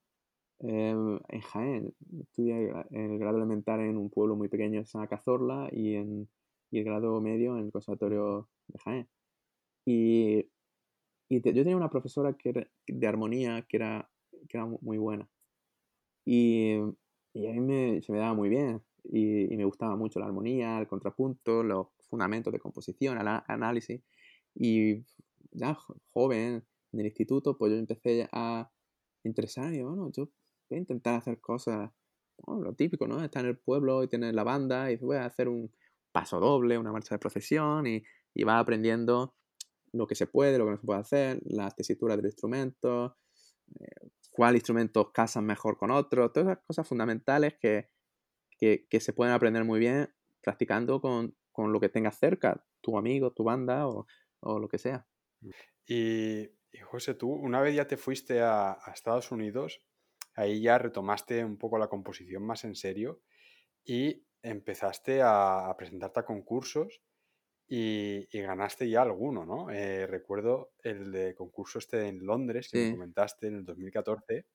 [0.60, 1.94] em, en Jaén.
[2.20, 6.28] Estudié el grado elemental en un pueblo muy pequeño, llama Cazorla, y, en,
[6.70, 9.08] el grado medio en el Conservatorio de Jaén.
[9.86, 10.48] Y,
[11.30, 14.10] yo tenía una profesora que de armonía que era,
[14.48, 15.28] que era muy buena.
[16.24, 16.76] Y,
[17.38, 18.82] y a mí se me daba muy bien.
[19.04, 24.02] Y, y, me gustaba mucho la armonía, el contrapunto, los fundamentos de composición, análisis.
[24.54, 25.04] Y
[25.52, 25.76] ya
[26.10, 28.70] joven, en el instituto, pues yo empecé a
[29.24, 30.28] interesarme bueno, yo
[30.68, 31.90] voy a intentar hacer cosas,
[32.46, 33.22] lo típico, ¿no?
[33.22, 35.72] Estar en el pueblo y tener la banda y voy a hacer un
[36.12, 38.02] paso doble, una marcha de procesión y,
[38.34, 39.34] y va aprendiendo
[39.92, 43.27] lo que se puede, lo que no se puede hacer, las tesituras del instrumento, eh,
[44.30, 47.90] cuál instrumentos casan mejor con otros, todas esas cosas fundamentales que,
[48.58, 53.32] que, se pueden aprender muy bien practicando con, con lo que tengas cerca, tu amigo,
[53.32, 54.06] tu banda o,
[54.42, 55.06] lo que sea.
[55.86, 56.48] Y,
[56.84, 59.82] José, tú una vez ya te fuiste a, Estados Unidos,
[60.36, 63.22] ahí ya retomaste un poco la composición más en serio
[63.84, 67.02] y empezaste a, presentarte a concursos
[67.68, 69.70] y, ganaste ya alguno, ¿no?
[69.70, 74.46] Eh, recuerdo el de concurso este en Londres que me comentaste en el 2014.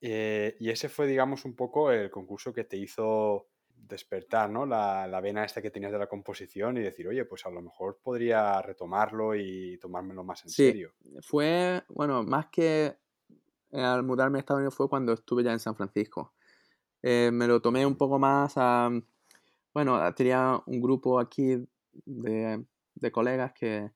[0.00, 4.66] Eh, y ese fue, digamos, un poco el concurso que te hizo despertar, ¿no?
[4.66, 7.62] La, la, vena esta que tenías de la composición y decir, oye, pues a lo
[7.62, 10.92] mejor podría retomarlo y tomármelo más en sí, serio.
[11.22, 12.96] Fue, bueno, más que
[13.72, 16.34] al mudarme a Estados Unidos fue cuando estuve ya en San Francisco.
[17.02, 18.90] Eh, me lo tomé un poco más a,
[19.72, 21.66] bueno, tenía un grupo aquí
[22.04, 22.64] de,
[23.12, 23.90] colegas que,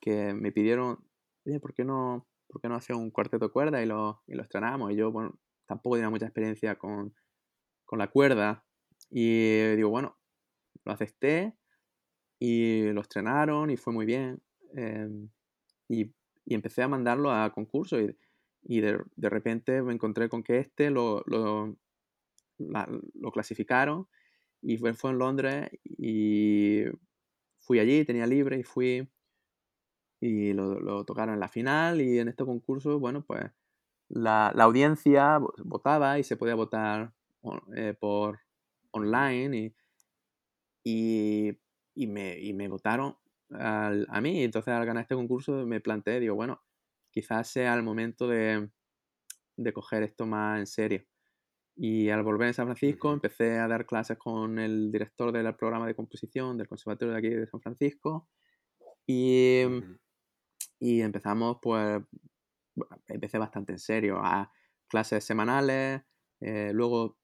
[0.00, 0.98] que, me pidieron,
[1.46, 4.34] oye, ¿por qué no, por qué no hacía un cuarteto de cuerda y lo, y
[4.34, 4.92] lo estrenamos?
[4.92, 7.14] Y yo, bueno, tampoco tenía mucha experiencia con,
[7.84, 8.64] con la cuerda,
[9.10, 10.16] y digo, bueno,
[10.84, 11.56] lo acepté
[12.38, 14.40] y lo estrenaron y fue muy bien.
[14.74, 15.28] Em,
[15.88, 16.12] y,
[16.44, 18.16] y empecé a mandarlo a concursos y,
[18.62, 21.76] y de, de, repente me encontré con que este lo, lo,
[22.58, 24.06] lo clasificaron
[24.62, 26.84] y fue, fue, en Londres y
[27.60, 29.08] fui allí, tenía libre y fui
[30.20, 33.50] y lo, tocaron en la final y en este concurso, bueno, pues
[34.08, 37.12] la, audiencia votaba y se podía votar
[37.74, 38.40] eh, por
[38.90, 39.74] online y,
[40.84, 41.58] y,
[41.94, 43.16] y, me, y me votaron
[43.50, 44.42] al, a mí.
[44.42, 46.62] Entonces al ganar este concurso me planteé, digo, bueno,
[47.10, 48.70] quizás sea el momento de,
[49.56, 51.04] de coger esto más en serio.
[51.76, 55.86] Y al volver a San Francisco empecé a dar clases con el director del programa
[55.86, 58.28] de composición del conservatorio de aquí de San Francisco.
[59.06, 59.62] Y,
[60.78, 62.02] y empezamos, pues,
[63.08, 64.52] empecé bastante en serio, a
[64.88, 66.02] clases semanales,
[66.40, 67.16] eh, luego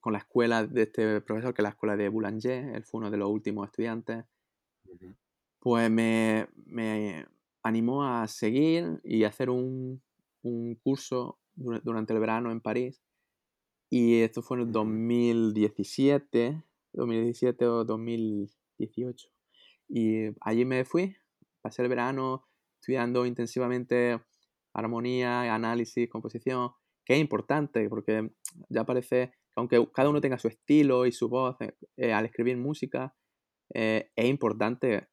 [0.00, 3.10] con la escuela de este profesor, que es la escuela de Boulanger, él fue uno
[3.10, 4.24] de los últimos estudiantes,
[5.58, 7.26] pues me, me,
[7.62, 10.02] animó a seguir y hacer un,
[10.42, 13.02] un, curso durante el verano en París.
[13.90, 19.28] Y esto fue en el 2017, 2017 o 2018.
[19.88, 21.16] Y allí me fui,
[21.60, 22.46] pasé el verano
[22.80, 24.20] estudiando intensivamente
[24.72, 26.70] armonía, análisis, composición,
[27.04, 28.30] que es importante porque
[28.68, 32.56] ya parece aunque cada uno tenga su estilo y su voz eh, eh, al escribir
[32.56, 33.14] música,
[33.74, 35.08] eh, es importante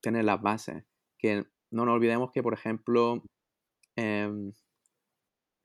[0.00, 0.84] tener las bases.
[1.18, 3.22] Que no nos olvidemos que, por ejemplo,
[3.96, 4.52] em,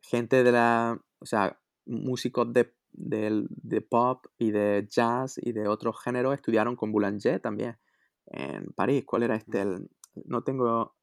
[0.02, 6.02] gente de la, o sea, músicos de, de, pop y de jazz y de otros
[6.04, 7.78] géneros estudiaron con Boulanger también
[8.28, 9.04] en París.
[9.06, 9.62] ¿Cuál era este?
[9.62, 9.90] El,
[10.26, 10.96] no tengo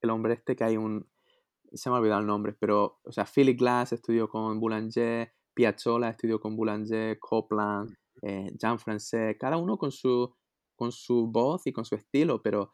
[0.00, 1.08] el hombre este que hay un,
[1.72, 6.10] se me ha olvidado el nombre, pero, o sea, Philip Glass estudió con Boulanger, Piazzolla
[6.10, 10.34] estudió con Boulanger, Copland, eh, Jean Francais, cada uno con su,
[10.74, 12.72] con su voz y con su estilo, pero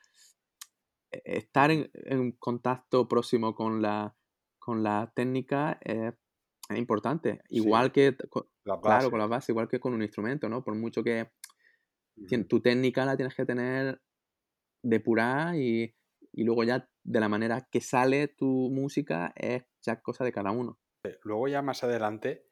[1.11, 4.17] e, estar en, en contacto próximo con la,
[4.59, 6.15] con la técnica es,
[6.69, 7.41] es importante.
[7.49, 8.17] Igual que,
[8.83, 10.65] claro, con la base, igual que con un instrumento, ¿no?
[10.65, 11.31] Por mucho que
[12.49, 14.01] tu técnica la tienes que tener
[14.83, 15.95] depurada y,
[16.33, 20.51] y luego ya de la manera que sale tu música es ya cosa de cada
[20.51, 20.79] uno.
[21.23, 22.47] Luego ya más adelante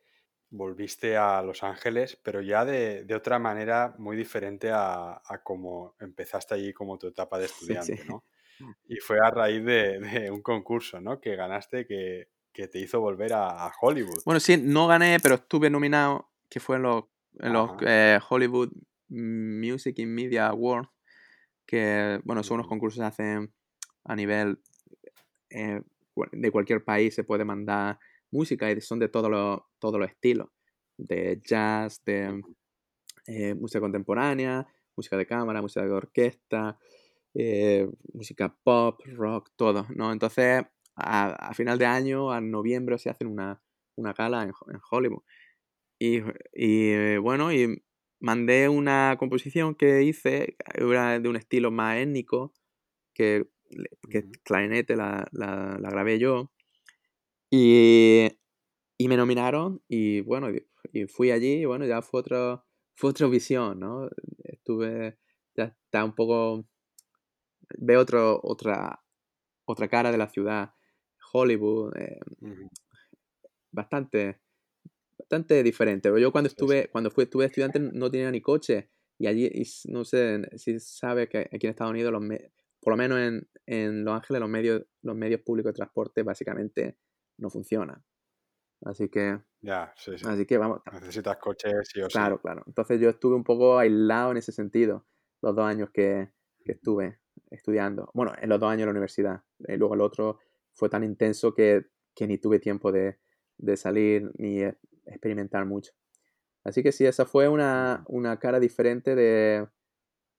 [0.51, 5.97] volviste a Los Ángeles, pero ya de, de otra manera muy diferente a, a como
[5.99, 7.47] empezaste allí como tu etapa de
[7.87, 8.25] estudiante, sí, ¿no?
[8.87, 11.21] Y fue a raíz de, de, un concurso, ¿no?
[11.21, 14.23] Que ganaste que, que te hizo volver a, a, Hollywood.
[14.25, 17.05] Bueno, sí, no gané, pero estuve nominado, que fue en los,
[17.41, 18.71] en los eh, Hollywood
[19.09, 20.89] Music and Media Awards,
[21.67, 23.53] que, bueno, son unos concursos que hacen
[24.05, 24.61] a nivel
[25.51, 25.83] eh,
[26.33, 27.99] de cualquier país, se puede mandar
[28.31, 30.49] música y son de todos los, todos los estilos,
[30.97, 32.41] de jazz, de
[33.27, 34.65] eh, música contemporánea,
[34.95, 36.79] música de cámara, música de orquesta,
[38.13, 40.13] música pop, rock, todo, ¿no?
[40.13, 40.65] Entonces,
[40.97, 43.63] a, final de año, a noviembre, se hacen una,
[43.97, 45.23] una gala en, en Hollywood.
[45.99, 46.21] Y,
[46.53, 47.83] y, bueno, y
[48.21, 52.53] mandé una composición que hice, era de un estilo más étnico,
[53.15, 53.49] que,
[54.11, 56.53] que clarinete la, la, la grabé yo,
[57.51, 58.27] y,
[58.99, 60.49] y me nominaron y bueno,
[60.93, 62.65] y fui allí y bueno, ya fue, otro,
[62.97, 64.09] fue otra visión, ¿no?
[64.45, 65.19] Estuve,
[65.57, 66.67] ya está un poco,
[67.79, 69.05] veo otro, otra,
[69.67, 70.75] otra cara de la ciudad,
[71.37, 72.21] Hollywood, eh,
[73.73, 74.41] bastante,
[75.19, 76.09] bastante diferente.
[76.21, 80.05] Yo cuando estuve, cuando fui, estuve estudiante no tenía ni coche y allí, y no
[80.05, 82.23] sé si sabe que aquí en Estados Unidos, los
[82.81, 86.99] por lo menos en, en Los Ángeles, los medios, los medios públicos de transporte básicamente
[87.39, 88.01] no funciona.
[88.85, 89.41] Así que.
[89.61, 90.25] Ya, sí, sí.
[90.29, 90.83] Así que vamos.
[90.93, 92.13] Necesitas coches sí o sí.
[92.13, 92.63] Claro, claro.
[92.67, 95.07] Entonces yo estuve un poco aislado en ese sentido,
[95.43, 96.31] los dos años que,
[96.65, 97.19] que estuve
[97.51, 98.11] estudiando.
[98.15, 99.43] Bueno, en los dos años de la universidad.
[99.67, 100.39] Y luego el otro
[100.75, 103.19] fue tan intenso que, que ni tuve tiempo de,
[103.59, 105.93] de, salir ni e, experimentar mucho.
[106.65, 109.69] Así que sí, esa fue una, una cara diferente de,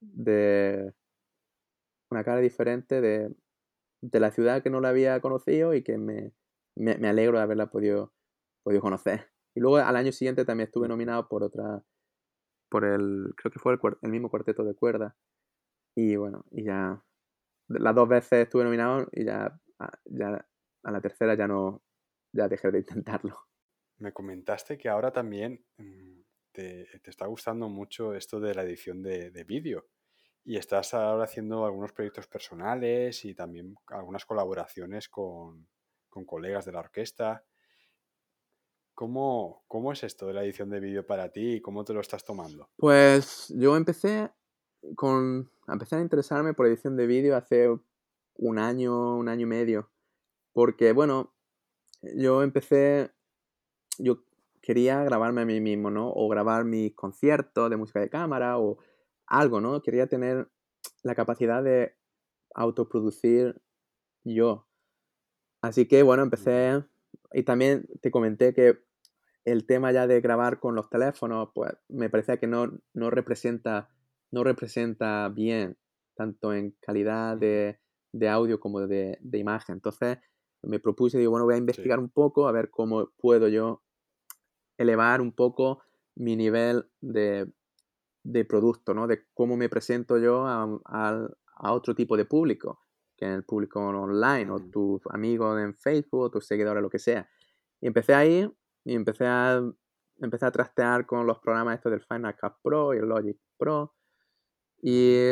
[0.02, 0.94] de.
[2.10, 3.34] Una cara diferente de,
[4.02, 6.34] de la ciudad que no la había conocido y que me,
[6.76, 8.14] me, me alegro de haberla podido,
[8.64, 9.28] podido conocer.
[9.56, 11.84] Y luego al año siguiente también estuve nominado por otra,
[12.70, 15.16] por el, creo que fue el, el mismo cuarteto de cuerda.
[15.96, 17.04] Y bueno, y ya,
[17.68, 19.60] las dos veces estuve nominado y ya,
[20.06, 20.48] ya
[20.84, 21.84] a la tercera ya no,
[22.32, 23.40] ya dejé de intentarlo.
[23.98, 26.20] Me comentaste que ahora también mm,
[26.52, 29.88] te, te está gustando mucho esto de la edición de, de vídeo
[30.44, 35.68] y estás ahora haciendo algunos proyectos personales y también algunas colaboraciones con,
[36.08, 37.44] con colegas de la orquesta.
[38.94, 42.00] ¿Cómo, ¿Cómo es esto de la edición de vídeo para ti y cómo te lo
[42.00, 42.70] estás tomando?
[42.78, 44.32] Pues yo empecé
[44.96, 47.68] con empecé a interesarme por edición de vídeo hace
[48.38, 49.92] un año, un año y medio.
[50.54, 51.34] Porque, bueno,
[52.02, 53.12] yo empecé,
[53.98, 54.24] yo
[54.62, 56.12] quería grabarme a mí mismo, ¿no?
[56.12, 58.78] O grabar mis conciertos de música de cámara o
[59.28, 59.82] algo, ¿no?
[59.82, 60.50] Quería tener
[61.04, 61.96] la capacidad de
[62.54, 63.62] autoproducir
[64.24, 64.68] yo.
[65.62, 66.84] Así que, bueno, empecé
[67.32, 68.80] y también te comenté que
[69.46, 73.90] el tema ya de grabar con los teléfonos, pues me parecía que no, no representa,
[74.32, 75.78] no representa bien,
[76.16, 77.80] tanto en calidad de,
[78.24, 79.76] audio como de, imagen.
[79.76, 80.18] Entonces
[80.64, 83.84] me propuse, digo, bueno, voy a investigar un poco, a ver cómo puedo yo
[84.78, 85.82] elevar un poco
[86.16, 87.52] mi nivel de,
[88.48, 89.08] producto, ¿no?
[89.08, 91.30] De cómo me presento yo a,
[91.72, 92.80] otro tipo de público,
[93.16, 97.00] que en el público online, o tus amigos en Facebook, o tus seguidores, lo que
[97.00, 97.30] sea.
[97.80, 98.50] Y empecé ahí
[98.84, 99.62] y empecé a,
[100.20, 103.94] empecé a trastear con los programas estos del Final Cut Pro y el Logic Pro.
[104.82, 105.32] Y,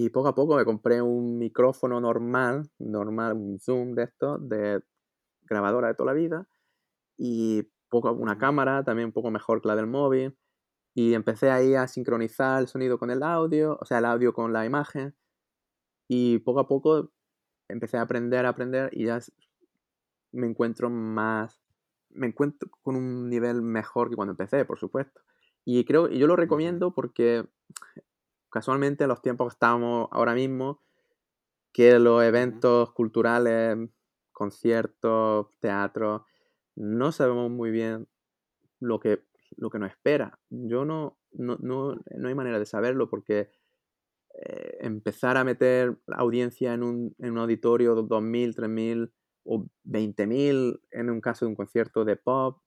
[0.00, 4.80] y poco a poco me compré un micrófono normal, normal, un Zoom de estos, de
[5.42, 6.48] grabadora de toda la vida.
[7.16, 10.38] Y poco, una cámara también un poco mejor que la del móvil.
[10.94, 14.52] Y empecé ahí a sincronizar el sonido con el audio, o sea, el audio con
[14.52, 15.16] la imagen.
[16.06, 17.10] Y poco a poco
[17.66, 19.18] empecé a aprender, a aprender y ya
[20.30, 21.60] me encuentro más
[22.10, 25.20] me encuentro con un nivel mejor que cuando empecé, por supuesto.
[25.64, 27.44] Y creo, y yo lo recomiendo porque
[28.58, 30.82] casualmente en los tiempos que estamos ahora mismo,
[31.72, 33.78] que los eventos culturales,
[34.32, 36.22] conciertos, teatros,
[36.74, 38.08] no sabemos muy bien
[38.80, 39.22] lo que,
[39.56, 40.40] lo que nos espera.
[40.50, 43.48] Yo no, no, no, no hay manera de saberlo porque
[44.34, 49.12] eh, empezar a meter audiencia en un, en un auditorio de 2.000, 3.000
[49.44, 52.60] o 20.000 en un caso de un concierto de pop,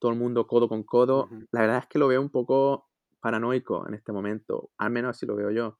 [0.00, 1.28] todo el mundo codo con codo.
[1.52, 2.88] La verdad es que lo veo un poco
[3.22, 5.78] paranoico en este momento, al menos así lo veo yo.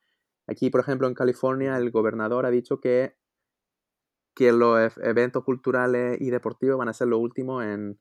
[0.48, 3.16] Aquí, por ejemplo, en California, el gobernador ha dicho que,
[4.34, 8.00] que los eventos culturales y deportivos van a ser los últimos en,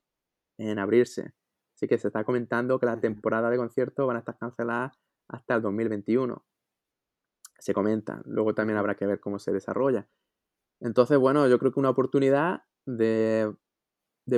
[0.58, 1.34] en abrirse.
[1.76, 5.56] Así que se está comentando que la temporada de conciertos van a estar canceladas hasta
[5.56, 6.44] el 2021.
[7.58, 8.22] Se comenta.
[8.24, 10.08] Luego también habrá que ver cómo se desarrolla.
[10.80, 13.54] Entonces, bueno, yo creo que una oportunidad de,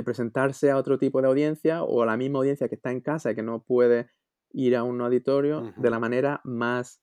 [0.03, 3.31] presentarse a otro tipo de audiencia o a la misma audiencia que está en casa
[3.31, 4.11] y que no puede
[4.55, 7.01] ir a un auditorio de la manera más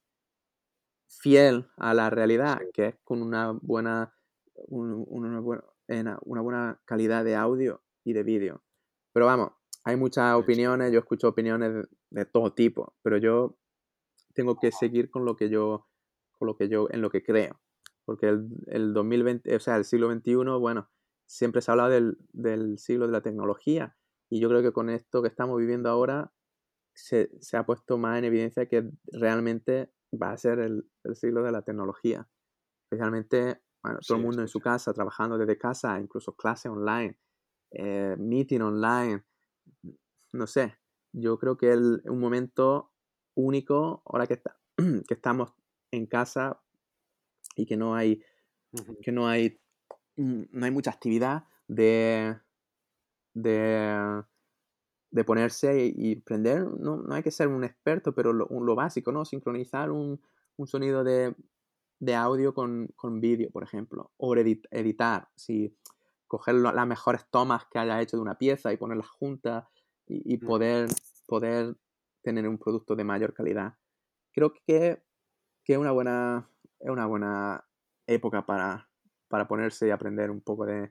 [1.09, 4.15] fiel a la realidad, que es con una buena,
[4.69, 8.63] una, buena, una buena calidad de audio y de vídeo.
[9.13, 9.53] Pero vamos,
[9.85, 13.59] hay muchas opiniones, yo escucho opiniones de, de, todo tipo, pero yo
[14.35, 15.89] tengo que seguir con lo que yo,
[16.39, 17.61] con lo que yo, en lo que creo
[18.05, 20.89] porque el, el 2020, o sea, el siglo XXI, bueno,
[21.27, 23.97] siempre se ha hablado del, del, siglo de la tecnología
[24.29, 26.33] y yo creo que con esto que estamos viviendo ahora
[26.95, 31.43] se, se ha puesto más en evidencia que realmente va a ser el, el siglo
[31.43, 32.29] de la tecnología.
[32.85, 37.19] Especialmente, bueno, todo el mundo en su casa, trabajando desde casa, incluso clase online,
[37.71, 39.25] eh, meeting online,
[40.33, 40.77] no sé,
[41.13, 42.93] yo creo que es un momento
[43.35, 45.55] único ahora que, está, que estamos
[45.91, 46.63] en casa
[47.57, 48.23] y que no hay,
[49.03, 49.61] que no hay,
[50.17, 52.39] mm, no hay mucha actividad de,
[53.35, 54.23] de,
[55.13, 56.67] de ponerse y, prender.
[56.81, 59.25] No, no, hay que ser un experto, pero lo, lo básico, ¿no?
[59.25, 60.21] Sincronizar un,
[60.57, 61.35] un sonido de,
[62.01, 64.11] de, audio con, con vídeo, por ejemplo.
[64.17, 65.77] O editar, si
[66.27, 69.67] coger las mejores tomas que haya hecho de una pieza y ponerlas juntas
[70.07, 70.89] y, y poder,
[71.27, 71.77] poder
[72.23, 73.75] tener un producto de mayor calidad.
[74.33, 75.03] Creo que,
[75.63, 76.49] que es una buena,
[76.81, 77.67] es una buena
[78.07, 78.89] época para,
[79.29, 80.91] para ponerse y aprender un poco de,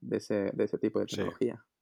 [0.00, 1.56] de, ese, de ese, tipo de tecnología.
[1.56, 1.73] Sí.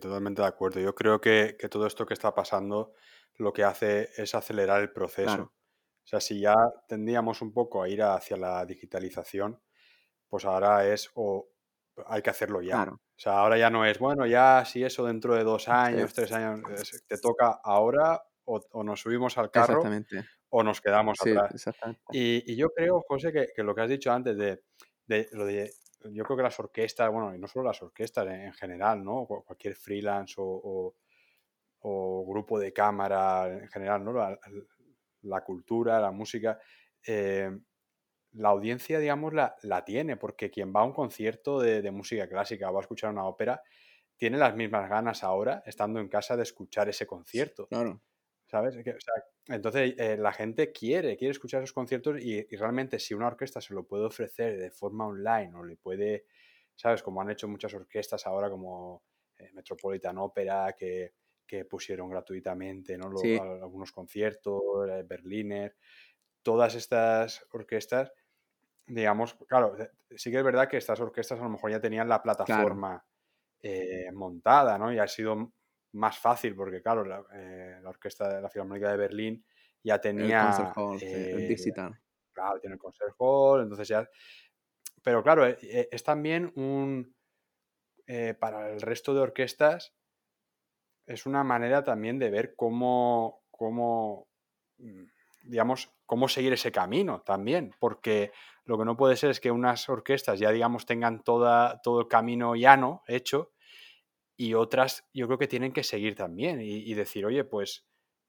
[0.00, 0.80] Totalmente de acuerdo.
[0.80, 2.94] Yo creo que, que, todo esto que está pasando
[3.36, 5.42] lo que hace es acelerar el proceso.
[5.42, 6.54] O sea, si ya
[6.88, 9.60] tendríamos un poco a ir hacia la digitalización,
[10.28, 11.50] pues ahora es o
[12.06, 12.82] hay que hacerlo ya.
[12.82, 16.32] O sea, ahora ya no es, bueno, ya si eso dentro de dos años, tres
[16.32, 16.62] años,
[17.06, 19.82] te toca ahora o, nos subimos al carro
[20.48, 21.70] o nos quedamos atrás.
[22.12, 24.62] Y, yo creo, José, que, lo que has dicho antes de,
[25.32, 25.72] lo de,
[26.04, 29.26] yo creo que las orquestas, bueno, y no solo las orquestas en, general, ¿no?
[29.26, 30.94] Cualquier freelance o,
[31.82, 34.12] grupo de cámara en general, ¿no?
[35.22, 36.58] La, cultura, la música,
[37.06, 37.50] eh,
[38.32, 42.28] la audiencia, digamos, la, la, tiene, porque quien va a un concierto de, de música
[42.28, 43.62] clásica o va a escuchar una ópera,
[44.16, 47.66] tiene las mismas ganas ahora, estando en casa, de escuchar ese concierto.
[47.68, 48.02] Claro.
[48.46, 48.76] ¿Sabes?
[49.46, 53.74] Entonces eh, la gente quiere, quiere escuchar esos conciertos y, realmente si una orquesta se
[53.74, 56.26] lo puede ofrecer de forma online o le puede,
[56.76, 57.02] ¿sabes?
[57.02, 59.02] Como han hecho muchas orquestas ahora como
[59.38, 61.14] eh, Metropolitan Opera que,
[61.68, 63.10] pusieron gratuitamente ¿no?
[63.40, 65.76] algunos conciertos, eh, Berliner,
[66.42, 68.12] todas estas orquestas
[68.86, 69.76] digamos, claro,
[70.16, 73.04] sí que es verdad que estas orquestas a lo mejor ya tenían la plataforma
[74.12, 74.92] montada, ¿no?
[74.92, 75.52] Y ha sido
[75.92, 79.44] más fácil porque, claro, la, eh, orquesta de la Filarmónica de Berlín
[79.82, 80.54] ya tenía...
[80.58, 81.98] El Hall, el digital.
[82.32, 84.08] Claro, tiene el Concert Hall, entonces ya...
[85.02, 87.14] Pero claro, es también un...
[88.38, 89.94] para el resto de orquestas
[91.10, 94.28] es una manera también de ver cómo, cómo,
[94.78, 95.04] mm,
[95.42, 98.32] digamos, cómo seguir ese camino también, porque
[98.64, 102.08] lo que no puede ser es que unas orquestas ya, digamos, tengan toda, todo el
[102.08, 103.52] camino llano hecho
[104.40, 107.84] y otras yo creo que tienen que seguir también y, decir, oye, pues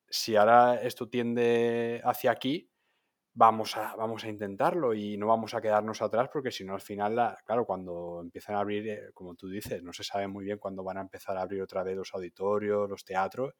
[0.09, 2.69] si ahora esto tiende hacia aquí,
[3.33, 6.81] vamos a, vamos a intentarlo y no vamos a quedarnos atrás porque si no al
[6.81, 10.57] final, claro, cuando empiezan a abrir, eh, como tú dices, no se sabe muy bien
[10.57, 13.53] cuándo van a empezar a abrir otra vez los auditorios, los teatros,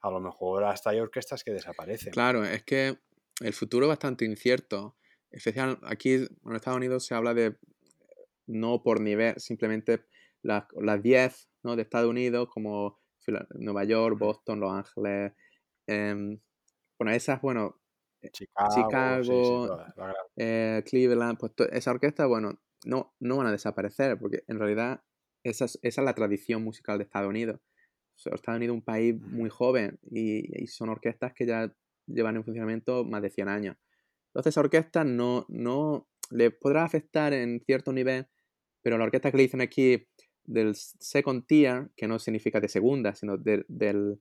[0.00, 2.12] a lo mejor hasta hay orquestas que desaparecen.
[2.12, 2.98] Claro, es que
[3.38, 4.96] el futuro es bastante incierto.
[5.30, 7.56] Especial aquí en Estados Unidos se habla de
[8.48, 10.04] no por nivel, simplemente
[10.46, 11.76] las, las 10 ¿no?
[11.76, 12.98] de Estados Unidos como
[13.54, 15.32] Nueva York, Boston, Los Ángeles.
[15.86, 16.40] Em,
[16.98, 17.80] bueno, esas, bueno,
[18.32, 19.78] Chicago,
[20.36, 25.02] eh, Cleveland, pues esa orquesta, bueno, no, no van a desaparecer, porque en realidad
[25.44, 27.60] esa es, esa es la tradición musical de Estados Unidos.
[28.16, 31.72] Estados Unidos es un país muy joven y, son orquestas que ya
[32.06, 33.76] llevan en funcionamiento más de 100 años.
[34.28, 38.26] Entonces esa orquesta no, no le podrá afectar en cierto nivel,
[38.82, 40.08] pero la orquesta que le dicen aquí
[40.46, 44.20] del second tier, que no significa de segunda, sino del, del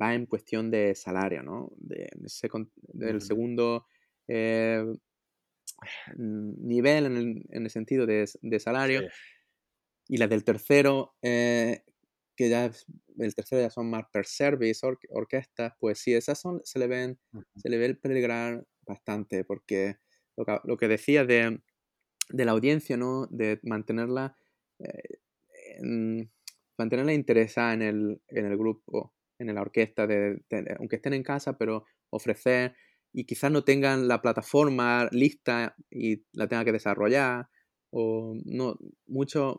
[0.00, 1.72] va en cuestión de salario, ¿no?
[1.76, 2.08] De,
[2.94, 3.86] del segundo
[4.28, 4.84] eh,
[6.16, 9.02] nivel en el, en el, sentido de, de salario.
[10.08, 11.84] Y la del tercero, eh,
[12.36, 12.70] que ya
[13.18, 14.80] el tercero ya son más per service,
[15.10, 17.18] orquestas, pues sí, esas son, se le ven,
[17.56, 19.96] se le ve el peligrar bastante, porque
[20.36, 21.60] lo que, lo que decía de,
[22.32, 23.26] de, la audiencia, ¿no?
[23.26, 24.36] De mantenerla,
[24.78, 26.28] eh,
[26.78, 29.14] mantenerla interesada en el, en el grupo
[29.48, 30.42] en la orquesta, de,
[30.78, 32.74] aunque estén en casa, pero ofrecer
[33.12, 37.48] y quizás no tengan la plataforma lista y la tengan que desarrollar
[37.90, 39.58] o no, mucho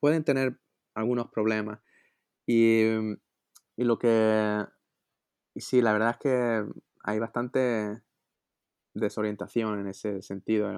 [0.00, 0.58] pueden tener
[0.94, 1.80] algunos problemas
[2.46, 2.82] y,
[3.76, 4.64] y, lo que
[5.54, 6.64] y sí, la verdad es que
[7.04, 8.00] hay bastante
[8.98, 10.70] desorientación en ese sentido.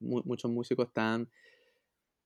[0.00, 1.28] Muchos músicos están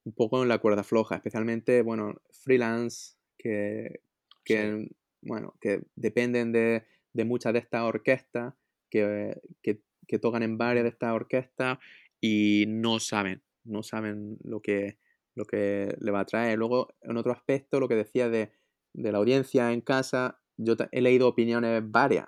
[0.03, 4.01] un poco en la cuerda floja, especialmente, bueno, freelance que,
[4.43, 4.89] que,
[5.21, 8.53] bueno, que dependen de, de muchas de estas orquestas,
[8.89, 11.77] que, que, que, tocan en varias de estas orquestas
[12.19, 14.97] y no saben, no saben lo que,
[15.35, 16.57] lo que le va a traer.
[16.57, 18.51] Luego, en otro aspecto, lo que decía de,
[18.93, 22.27] de la audiencia en casa, yo he leído opiniones varias,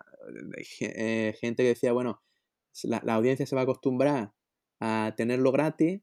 [0.80, 2.22] eh, gente que decía, bueno,
[2.84, 4.34] la, la, audiencia se va a acostumbrar
[4.80, 6.02] a tenerlo gratis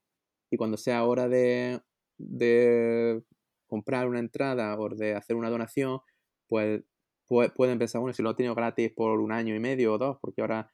[0.51, 1.81] y cuando sea hora de,
[2.19, 3.23] de
[3.67, 6.01] comprar una entrada o de hacer una donación,
[6.49, 6.83] pues
[7.55, 10.19] pueden pensar, bueno, si lo he tenido gratis por un año y medio o dos,
[10.21, 10.71] porque ahora,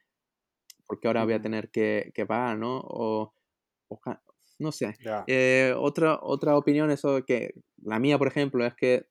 [0.87, 2.81] porque ahora voy a tener que, que pagar, ¿no?
[2.83, 3.35] O,
[4.59, 4.95] no sé.
[5.27, 9.07] Eh, otra, otra opinión, eso que la mía, por ejemplo, es que,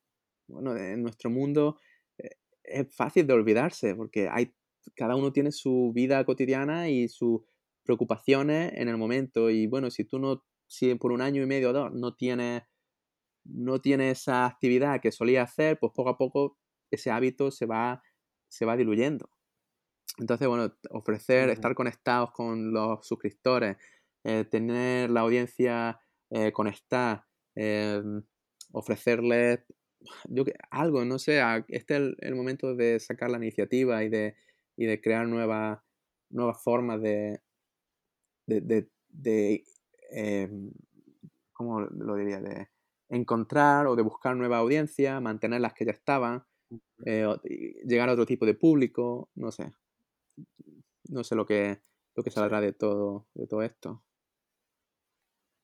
[0.47, 1.77] bueno, en nuestro mundo
[2.17, 2.31] eh,
[2.63, 4.51] es fácil de olvidarse, porque hay,
[4.95, 7.41] cada uno tiene su vida cotidiana y sus
[7.83, 9.49] preocupaciones en el momento.
[9.49, 12.63] Y bueno, si tú no, si por un año y medio o dos no tienes
[13.45, 16.57] no tiene esa actividad que solía hacer, pues poco a poco
[16.89, 18.01] ese hábito se va,
[18.47, 19.29] se va diluyendo.
[20.17, 23.77] Entonces, bueno, ofrecer, estar conectados con los suscriptores,
[24.23, 25.99] eh, tener la audiencia
[26.31, 28.01] eh, conectada, eh,
[28.71, 29.59] ofrecerles
[30.29, 34.35] yo, algo, no sé, este es el, momento de sacar la iniciativa y de,
[34.77, 35.79] y de crear nuevas,
[36.29, 37.41] nuevas formas de,
[38.45, 39.63] de, de,
[40.11, 40.71] em,
[41.53, 42.41] ¿cómo lo diría?
[42.41, 42.69] De,
[43.09, 46.45] encontrar o de buscar nueva audiencia, mantener las que ya estaban,
[47.05, 47.27] eh,
[47.85, 49.73] llegar a otro tipo de público, no sé.
[51.09, 51.79] No sé lo que,
[52.15, 54.03] lo que saldrá de todo, de todo esto.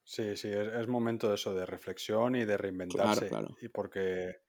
[0.03, 3.29] Sí, sí, es, momento de eso, de reflexión y de reinventarse.
[3.61, 4.41] Y porque,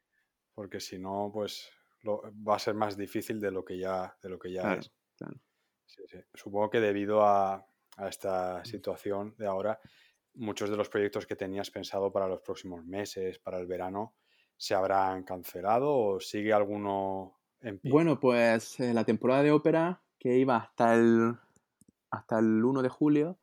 [0.54, 1.70] porque si no, pues
[2.04, 4.92] va a ser más difícil de lo que ya, de lo que ya es.
[6.34, 9.78] Supongo que debido a, a esta situación de ahora,
[10.34, 14.14] muchos de los proyectos que tenías pensado para los próximos meses, para el verano,
[14.56, 17.90] se habrán cancelado o sigue alguno en pie?
[17.90, 21.36] Bueno, pues eh, la temporada de ópera que iba hasta el
[22.10, 23.38] hasta el 1 de julio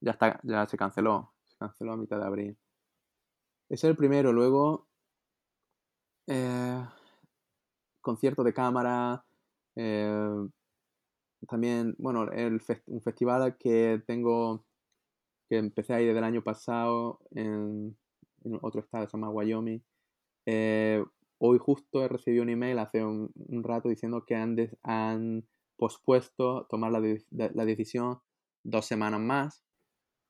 [0.00, 2.58] ya está ya se canceló, se canceló a mitad de abril.
[3.68, 4.88] Ese es el primero, luego
[6.26, 6.84] eh,
[8.08, 9.22] concierto de cámara,
[9.76, 10.48] eh,
[11.46, 14.64] también, bueno, el un festival que tengo,
[15.46, 17.98] que empecé ahí desde el año pasado en,
[18.62, 19.82] otro estado, se llama Wyoming.
[20.46, 21.04] Eh,
[21.36, 23.30] hoy justo he recibido un email hace un,
[23.62, 25.46] rato diciendo que han, han
[25.76, 27.00] pospuesto tomar la,
[27.30, 28.20] la, decisión
[28.64, 29.62] dos semanas más,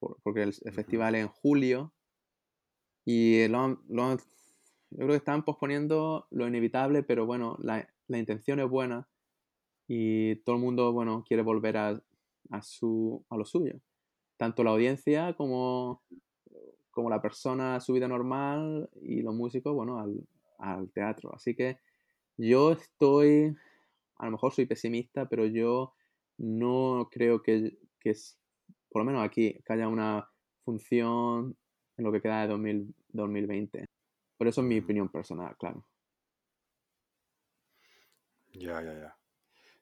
[0.01, 1.93] porque el, festival es en julio.
[3.07, 4.18] Y lo, lo,
[4.91, 9.09] yo creo que están posponiendo lo inevitable, pero bueno, la, la intención es buena
[9.86, 12.03] y todo el mundo, bueno, quiere volver a,
[12.51, 13.80] a, su, a lo suyo.
[14.36, 16.03] Tanto la audiencia como,
[16.91, 20.26] como la persona su vida normal y los músicos, bueno, al,
[20.59, 21.34] al teatro.
[21.34, 21.78] Así que
[22.36, 23.55] yo estoy,
[24.16, 25.95] a lo mejor soy pesimista, pero yo
[26.36, 28.39] no creo que, que es,
[28.91, 30.28] por lo menos aquí, que haya una
[30.64, 31.57] función
[31.97, 33.84] en lo que queda de 2000, 2020.
[34.39, 35.84] Pero eso es mi opinión personal, claro.
[38.53, 39.16] Ya, ya, ya.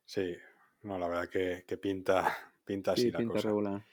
[0.05, 0.35] Sí,
[0.83, 3.49] no, la verdad que, pinta, pinta así la cosa.
[3.49, 3.87] regular.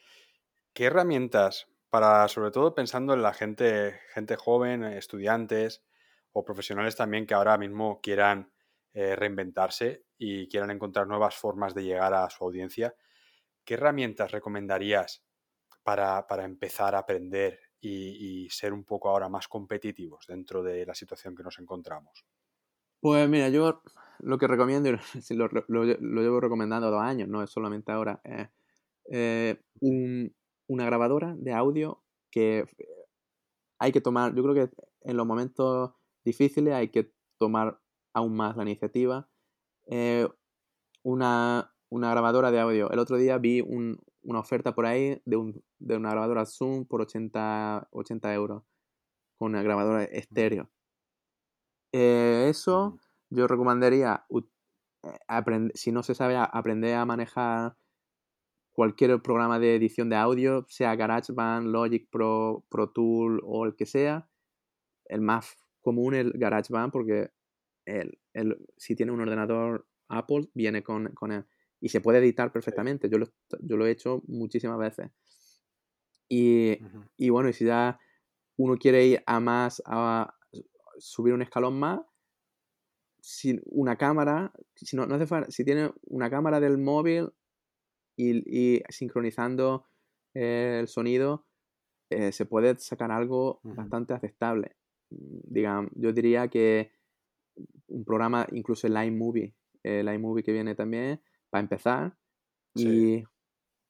[0.73, 5.83] ¿Qué herramientas para, sobre todo pensando en la gente, gente joven, estudiantes
[6.31, 8.51] o profesionales también que ahora mismo quieran
[8.93, 12.95] eh, reinventarse y quieran encontrar nuevas formas de llegar a su audiencia,
[13.63, 15.23] ¿qué herramientas recomendarías
[15.83, 21.35] para, empezar a aprender y, ser un poco ahora más competitivos dentro de la situación
[21.35, 22.25] que nos encontramos?
[22.99, 23.81] Pues mira, yo
[24.19, 24.89] lo que recomiendo,
[25.67, 28.47] lo, llevo recomendando dos años, no es solamente ahora, es
[29.11, 32.65] eh, una grabadora de audio que
[33.79, 35.91] hay que tomar, yo creo que en los momentos
[36.23, 37.79] difíciles hay que tomar
[38.13, 39.27] aún más la iniciativa.
[39.87, 40.27] Eh,
[41.03, 42.89] una, una, grabadora de audio.
[42.91, 47.01] El otro día vi una oferta por ahí de, un, de, una grabadora Zoom por
[47.01, 48.63] 80, 80 euros
[49.37, 50.69] con una grabadora estéreo.
[51.91, 57.75] Eh, eso yo recomendaría, eh, si no se sabe, aprender a manejar
[58.73, 63.85] cualquier programa de edición de audio, sea GarageBand, Logic Pro, Pro Tool o el que
[63.85, 64.27] sea.
[65.05, 67.31] El más común es GarageBand porque
[67.85, 71.45] el, el, si tiene un ordenador Apple viene con, con él
[71.79, 73.09] y se puede editar perfectamente.
[73.09, 73.27] Yo lo,
[73.59, 75.11] yo lo he hecho muchísimas veces.
[76.35, 76.79] Y,
[77.15, 77.99] y, bueno, y si ya
[78.57, 80.33] uno quiere ir a más, a,
[80.97, 82.01] subir un escalón más,
[83.19, 87.29] si una cámara, si no, no hace si tiene una cámara del móvil
[88.17, 89.85] y, sincronizando
[90.33, 91.45] el sonido,
[92.09, 94.75] eh, se puede sacar algo bastante aceptable.
[95.09, 96.91] Digamos, yo diría que
[97.87, 99.53] un programa, incluso el iMovie,
[99.83, 101.21] el iMovie que viene también,
[101.51, 102.17] para empezar
[102.73, 103.23] y,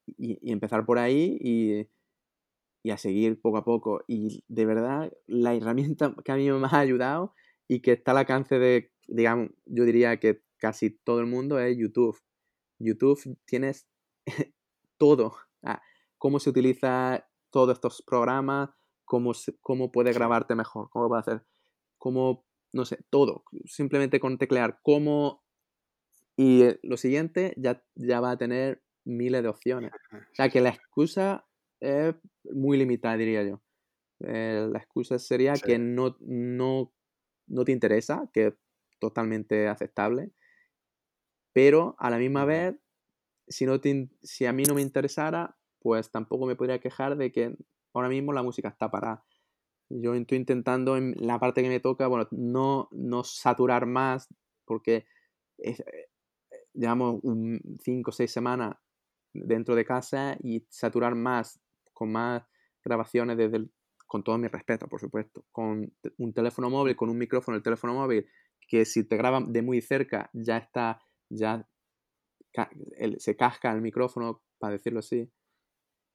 [0.06, 1.88] y, empezar por ahí y,
[2.84, 4.04] y a seguir poco a poco.
[4.06, 7.34] Y de verdad, la herramienta que a mí me ha ayudado
[7.66, 11.76] y que está al alcance de, digamos, yo diría que casi todo el mundo es
[11.76, 12.20] YouTube.
[12.78, 13.88] YouTube tienes
[14.98, 15.34] todo.
[15.62, 15.82] Ah,
[16.18, 18.70] cómo se utiliza todos estos programas,
[19.04, 19.32] cómo,
[19.62, 21.46] cómo puede grabarte mejor, cómo va a hacer,
[21.96, 23.44] cómo, no sé, todo.
[23.64, 25.42] Simplemente con teclear cómo...
[26.36, 29.90] Y eh, lo siguiente ya, ya va a tener miles de opciones.
[30.32, 31.46] O sea que la excusa
[31.84, 32.14] es
[32.52, 33.62] muy limitada, diría yo.
[34.20, 36.92] Eh, la excusa sería que no, no,
[37.46, 38.54] no te interesa, que es
[38.98, 40.32] totalmente aceptable,
[41.52, 42.76] pero a la misma vez,
[43.48, 43.80] si, no
[44.22, 47.56] si a mí no me interesara, pues tampoco me podría quejar de que
[47.92, 49.24] ahora mismo la música está parada.
[49.90, 54.28] Yo estoy intentando en la parte que me toca, bueno, no, no saturar más,
[54.64, 55.06] porque
[55.58, 56.08] es, eh,
[56.72, 57.20] llevamos
[57.82, 58.76] 5 o 6 semanas
[59.32, 61.60] dentro de casa y saturar más
[61.94, 62.42] con más
[62.84, 63.66] grabaciones desde
[64.06, 67.94] con todo mi respeto, por supuesto, con un teléfono móvil, con un micrófono, el teléfono
[67.94, 68.26] móvil,
[68.68, 71.66] que si te graban de muy cerca ya está, ya
[73.18, 75.30] se casca el micrófono, para decirlo así,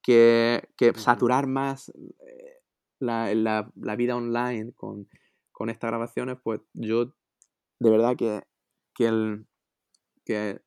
[0.01, 2.61] que, que saturar más eh,
[2.99, 5.09] la, la, la, vida online con,
[5.51, 7.13] con, estas grabaciones, pues yo
[7.79, 8.43] de verdad que,
[8.95, 9.45] que, el,
[10.25, 10.61] que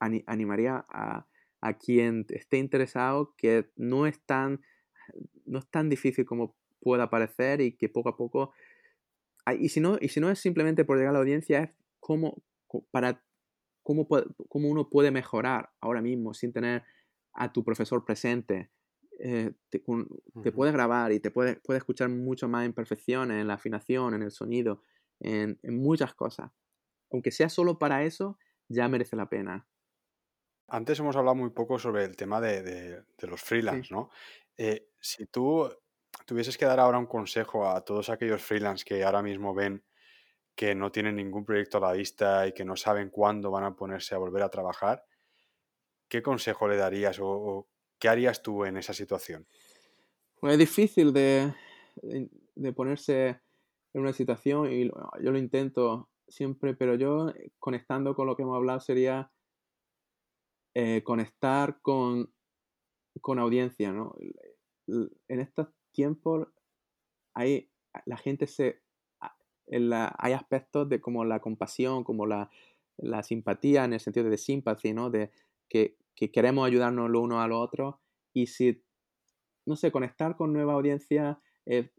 [0.00, 1.26] animaría a,
[1.60, 4.62] a quien esté interesado que no es tan,
[5.44, 8.52] no es tan difícil como pueda parecer y que poco a poco...
[9.58, 12.42] Y si no, y si no es simplemente por llegar a la audiencia, es cómo,
[12.90, 13.24] para,
[13.82, 16.84] cómo, cómo uno puede mejorar ahora mismo sin tener
[17.32, 18.70] a tu profesor presente.
[19.20, 24.14] Eh, te, puedes grabar y te puedes puede escuchar mucho más imperfecciones en la afinación,
[24.14, 24.82] en el sonido,
[25.18, 26.52] en, en muchas cosas.
[27.10, 28.38] Aunque sea solo para eso,
[28.68, 29.66] ya merece la pena.
[30.68, 34.10] Antes hemos hablado muy poco sobre el tema de, los freelance, ¿no?
[34.56, 35.68] Eh, si tú
[36.26, 39.82] tuvieses que dar ahora un consejo a todos aquellos freelance que ahora mismo ven
[40.54, 43.76] que no tienen ningún proyecto a la vista y que no saben cuándo van a
[43.76, 45.04] ponerse a volver a trabajar,
[46.08, 49.46] ¿qué consejo le darías o, qué harías tú en esa situación?
[50.40, 51.54] Pues es difícil de,
[52.74, 53.40] ponerse
[53.94, 58.42] en una situación y yo lo intento siempre, pero yo eh, conectando con lo que
[58.42, 59.30] hemos hablado sería
[60.74, 62.32] eh, conectar con,
[63.20, 64.14] con audiencia, ¿no?
[64.86, 66.48] En estos tiempos
[67.34, 67.70] hay,
[68.06, 68.82] la gente se,
[69.66, 72.50] hay aspectos de como la compasión, como la,
[72.96, 75.10] la simpatía en el sentido de simpatía, ¿no?
[75.10, 75.30] De
[75.68, 75.96] que,
[76.32, 78.00] queremos ayudarnos lo uno a lo otro
[78.32, 78.82] y si,
[79.66, 81.92] no sé, conectar con nueva audiencia, eh,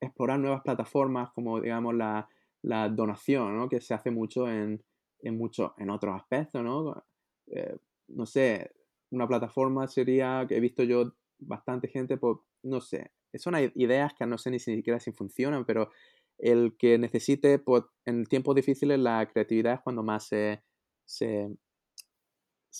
[0.00, 2.28] explorar nuevas plataformas como, digamos, la,
[2.62, 3.68] la donación, ¿no?
[3.68, 4.84] Que se hace mucho en,
[5.20, 5.40] en,
[5.78, 7.04] en otros aspectos, ¿no?
[7.48, 7.76] Eh,
[8.08, 8.72] no sé,
[9.10, 14.26] una plataforma sería, que he visto yo bastante gente, pues, no sé, son ideas que
[14.26, 15.90] no sé ni siquiera si funcionan, pero
[16.38, 20.62] el que necesite, pues, en tiempos difíciles la creatividad es cuando más se,
[21.04, 21.56] se,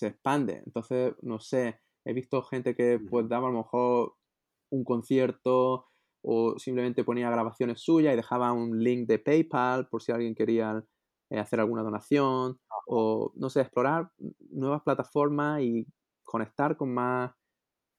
[0.01, 0.63] expande.
[0.67, 4.15] Entonces, no sé, he visto gente que pues daba a lo mejor
[4.71, 5.87] un concierto
[6.23, 10.85] o simplemente ponía grabaciones suyas y dejaba un link de PayPal por si alguien quería
[11.31, 14.11] eh, hacer alguna donación o, no sé, explorar
[14.51, 15.87] nuevas plataformas y
[16.25, 17.33] conectar con más,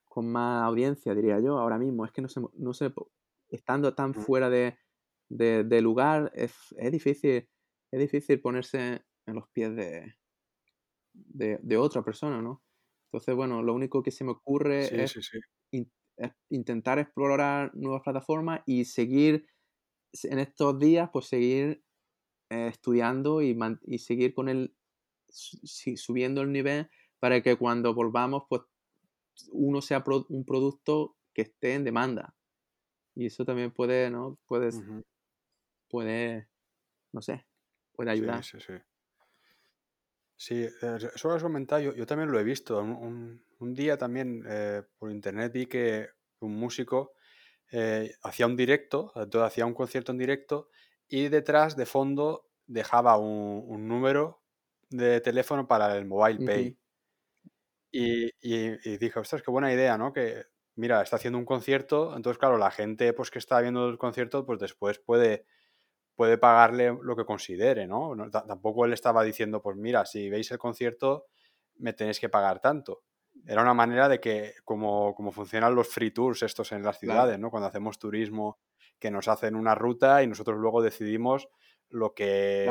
[0.06, 2.06] con más audiencia, diría yo, ahora mismo.
[2.06, 2.94] Es que no sé, no sé
[3.50, 4.78] estando tan fuera de,
[5.30, 7.50] de, lugar, es, es, difícil,
[7.92, 10.16] es difícil ponerse en los pies de,
[11.14, 12.64] de, otra persona, ¿no?
[13.08, 15.18] Entonces, bueno, lo único que se me ocurre es,
[16.50, 19.46] intentar explorar nuevas plataformas y seguir
[20.24, 21.84] en estos días, pues seguir
[22.50, 24.76] eh, estudiando y, y, seguir con el,
[25.28, 26.90] subiendo el nivel
[27.20, 28.62] para que cuando volvamos, pues
[29.52, 32.36] uno sea un producto que esté en demanda.
[33.16, 34.38] Y eso también puede, ¿no?
[34.46, 34.80] Puedes,
[35.90, 36.48] puede,
[37.12, 37.46] no sé,
[37.94, 38.44] puede ayudar.
[38.44, 38.74] Sí, sí, sí.
[40.38, 42.80] Sí, eh, eso comentado, yo, yo, también lo he visto.
[42.80, 47.14] Un, un, día también eh, por internet vi que un músico
[47.72, 49.12] eh, hacía un directo,
[49.44, 50.70] hacía un concierto en directo
[51.08, 54.42] y detrás de fondo dejaba un, un número
[54.90, 56.78] de teléfono para el mobile pay.
[57.92, 58.32] y, y,
[58.84, 60.14] y, dije, ostras, qué buena idea, ¿no?
[60.14, 60.46] Que,
[60.76, 64.46] mira, está haciendo un concierto, entonces, claro, la gente pues, que está viendo el concierto,
[64.46, 65.46] pues después puede
[66.18, 68.16] puede pagarle lo que considere, ¿no?
[68.32, 71.28] Tampoco él estaba diciendo, pues mira, si veis el concierto,
[71.76, 73.04] me tenéis que pagar tanto.
[73.46, 77.38] Era una manera de que, como, como funcionan los free tours estos en las ciudades,
[77.38, 77.52] ¿no?
[77.52, 78.58] Cuando hacemos turismo,
[79.00, 81.50] que nos hacen una ruta y nosotros luego decidimos
[81.90, 82.66] lo que,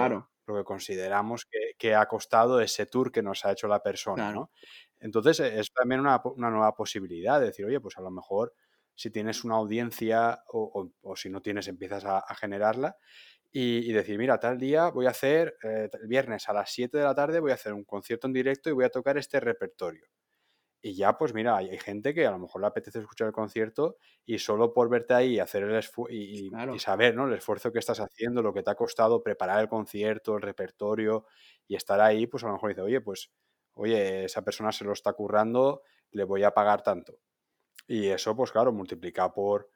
[0.46, 1.46] lo que consideramos
[1.78, 4.50] que, ha costado ese tour que nos ha hecho la persona, ¿no?
[4.98, 8.54] Entonces es también una, nueva posibilidad de decir, oye, pues a lo mejor
[8.94, 12.96] si tienes una audiencia o, si no tienes empiezas a, a generarla
[13.58, 17.04] y, decir, mira, tal día voy a hacer, eh, el viernes a las 7 de
[17.04, 20.06] la tarde voy a hacer un concierto en directo y voy a tocar este repertorio.
[20.82, 23.96] Y ya, pues mira, hay, gente que a lo mejor le apetece escuchar el concierto
[24.24, 27.26] y solo por verte ahí hacer el y, y, saber ¿no?
[27.26, 31.26] el esfuerzo que estás haciendo, lo que te ha costado preparar el concierto, el repertorio
[31.66, 33.32] y estar ahí, pues a lo mejor dice, oye, pues,
[33.74, 37.18] oye, esa persona se lo está currando, le voy a pagar tanto.
[37.88, 39.70] Y eso, pues claro, multiplica por,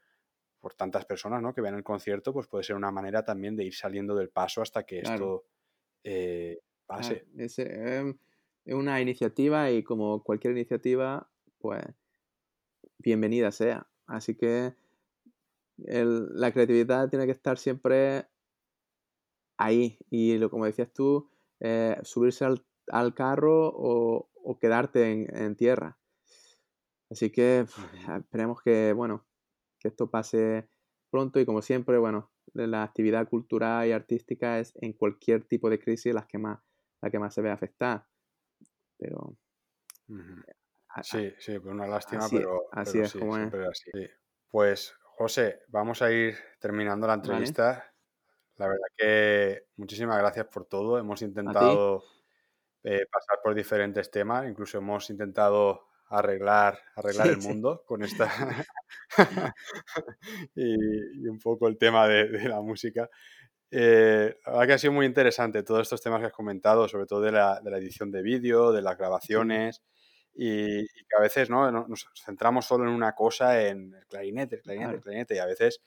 [0.61, 1.55] por tantas personas ¿no?
[1.55, 4.63] que ven el concierto, pues puede ser una manera también de ir saliendo del paso
[4.63, 5.45] hasta que esto
[6.05, 7.27] eh, pase.
[7.37, 8.17] Em,
[8.71, 11.83] es, una iniciativa y como cualquier iniciativa, pues
[12.99, 13.87] bienvenida sea.
[14.07, 14.75] Así que
[15.77, 18.27] la creatividad tiene que estar siempre
[19.57, 19.99] ahí.
[20.11, 21.29] Y lo, como decías tú,
[21.61, 24.29] eh, subirse al, carro o,
[24.61, 25.99] quedarte en, tierra.
[27.11, 27.67] Así que
[28.19, 29.25] esperemos que, bueno,
[29.79, 30.69] que esto pase
[31.11, 35.81] pronto y como siempre, bueno, la actividad cultural y artística es en cualquier tipo de
[35.81, 36.61] crisis la que más,
[37.01, 38.10] la que más se ve afectada.
[39.01, 39.37] Pero...
[41.03, 43.55] Sí, sí, pues una lástima, pero, así es como es.
[43.55, 43.91] Así.
[44.49, 47.95] Pues José, vamos a ir terminando la entrevista.
[48.57, 50.99] La verdad que muchísimas gracias por todo.
[50.99, 52.03] Hemos intentado
[52.83, 58.29] eh, pasar por diferentes temas, incluso hemos intentado arreglar, arreglar el mundo con esta
[60.55, 63.09] y, un poco el tema de, la música.
[63.71, 67.21] Eh, verdad que ha sido muy interesante todos estos temas que has comentado, sobre todo
[67.21, 69.83] de la, de la edición de vídeo, de las grabaciones.
[70.35, 71.71] Y, que a veces ¿no?
[71.71, 75.47] nos centramos solo en una cosa, en el clarinete, el clarinete, el clarinete, y a
[75.47, 75.83] veces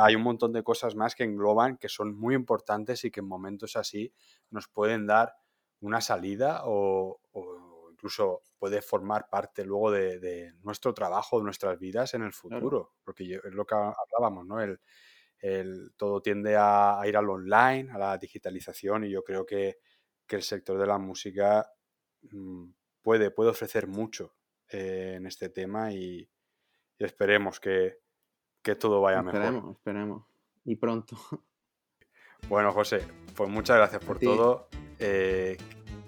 [0.00, 3.28] hay un montón de cosas más que engloban, que son muy importantes y que en
[3.28, 4.12] momentos así
[4.50, 5.34] nos pueden dar
[5.80, 7.20] una salida o
[8.02, 13.34] incluso puede formar parte luego de, nuestro trabajo, de nuestras vidas en el futuro, porque
[13.34, 14.60] es lo que hablábamos, ¿no?
[14.60, 14.80] El,
[15.96, 19.78] todo tiende a, ir al online, a la digitalización, y yo creo que,
[20.28, 21.70] el sector de la música
[22.22, 22.70] mm,
[23.02, 24.34] puede, puede ofrecer mucho
[24.70, 26.26] eh, en este tema y,
[26.98, 27.98] esperemos que,
[28.80, 29.42] todo vaya mejor.
[29.42, 30.24] Esperemos, esperemos.
[30.64, 31.16] Y pronto.
[32.48, 34.68] Bueno, José, pues muchas gracias por todo.
[34.98, 35.56] Eh,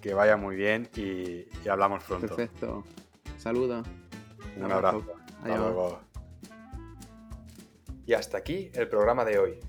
[0.02, 2.34] que vaya muy bien y, hablamos pronto.
[2.34, 2.84] Perfecto.
[3.38, 3.86] Saludos.
[4.56, 5.04] Un abrazo.
[5.38, 6.03] Hasta luego.
[8.06, 9.60] Y hasta aquí el programa de hoy.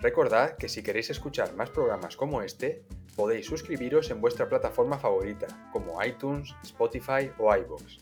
[0.00, 2.84] Recordad que si queréis escuchar más programas como este,
[3.16, 7.98] podéis suscribiros en vuestra plataforma favorita, como iTunes, Spotify o iVoox.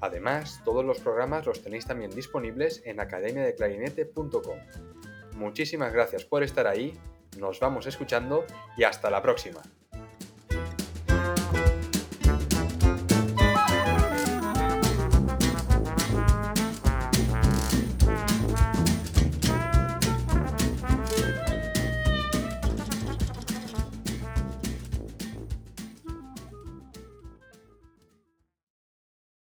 [0.00, 4.58] Además, todos los programas los tenéis también disponibles en academiadeclarinete.com.
[5.36, 6.98] Muchísimas gracias por estar ahí,
[7.38, 8.44] nos vamos escuchando
[8.76, 9.62] y hasta la próxima.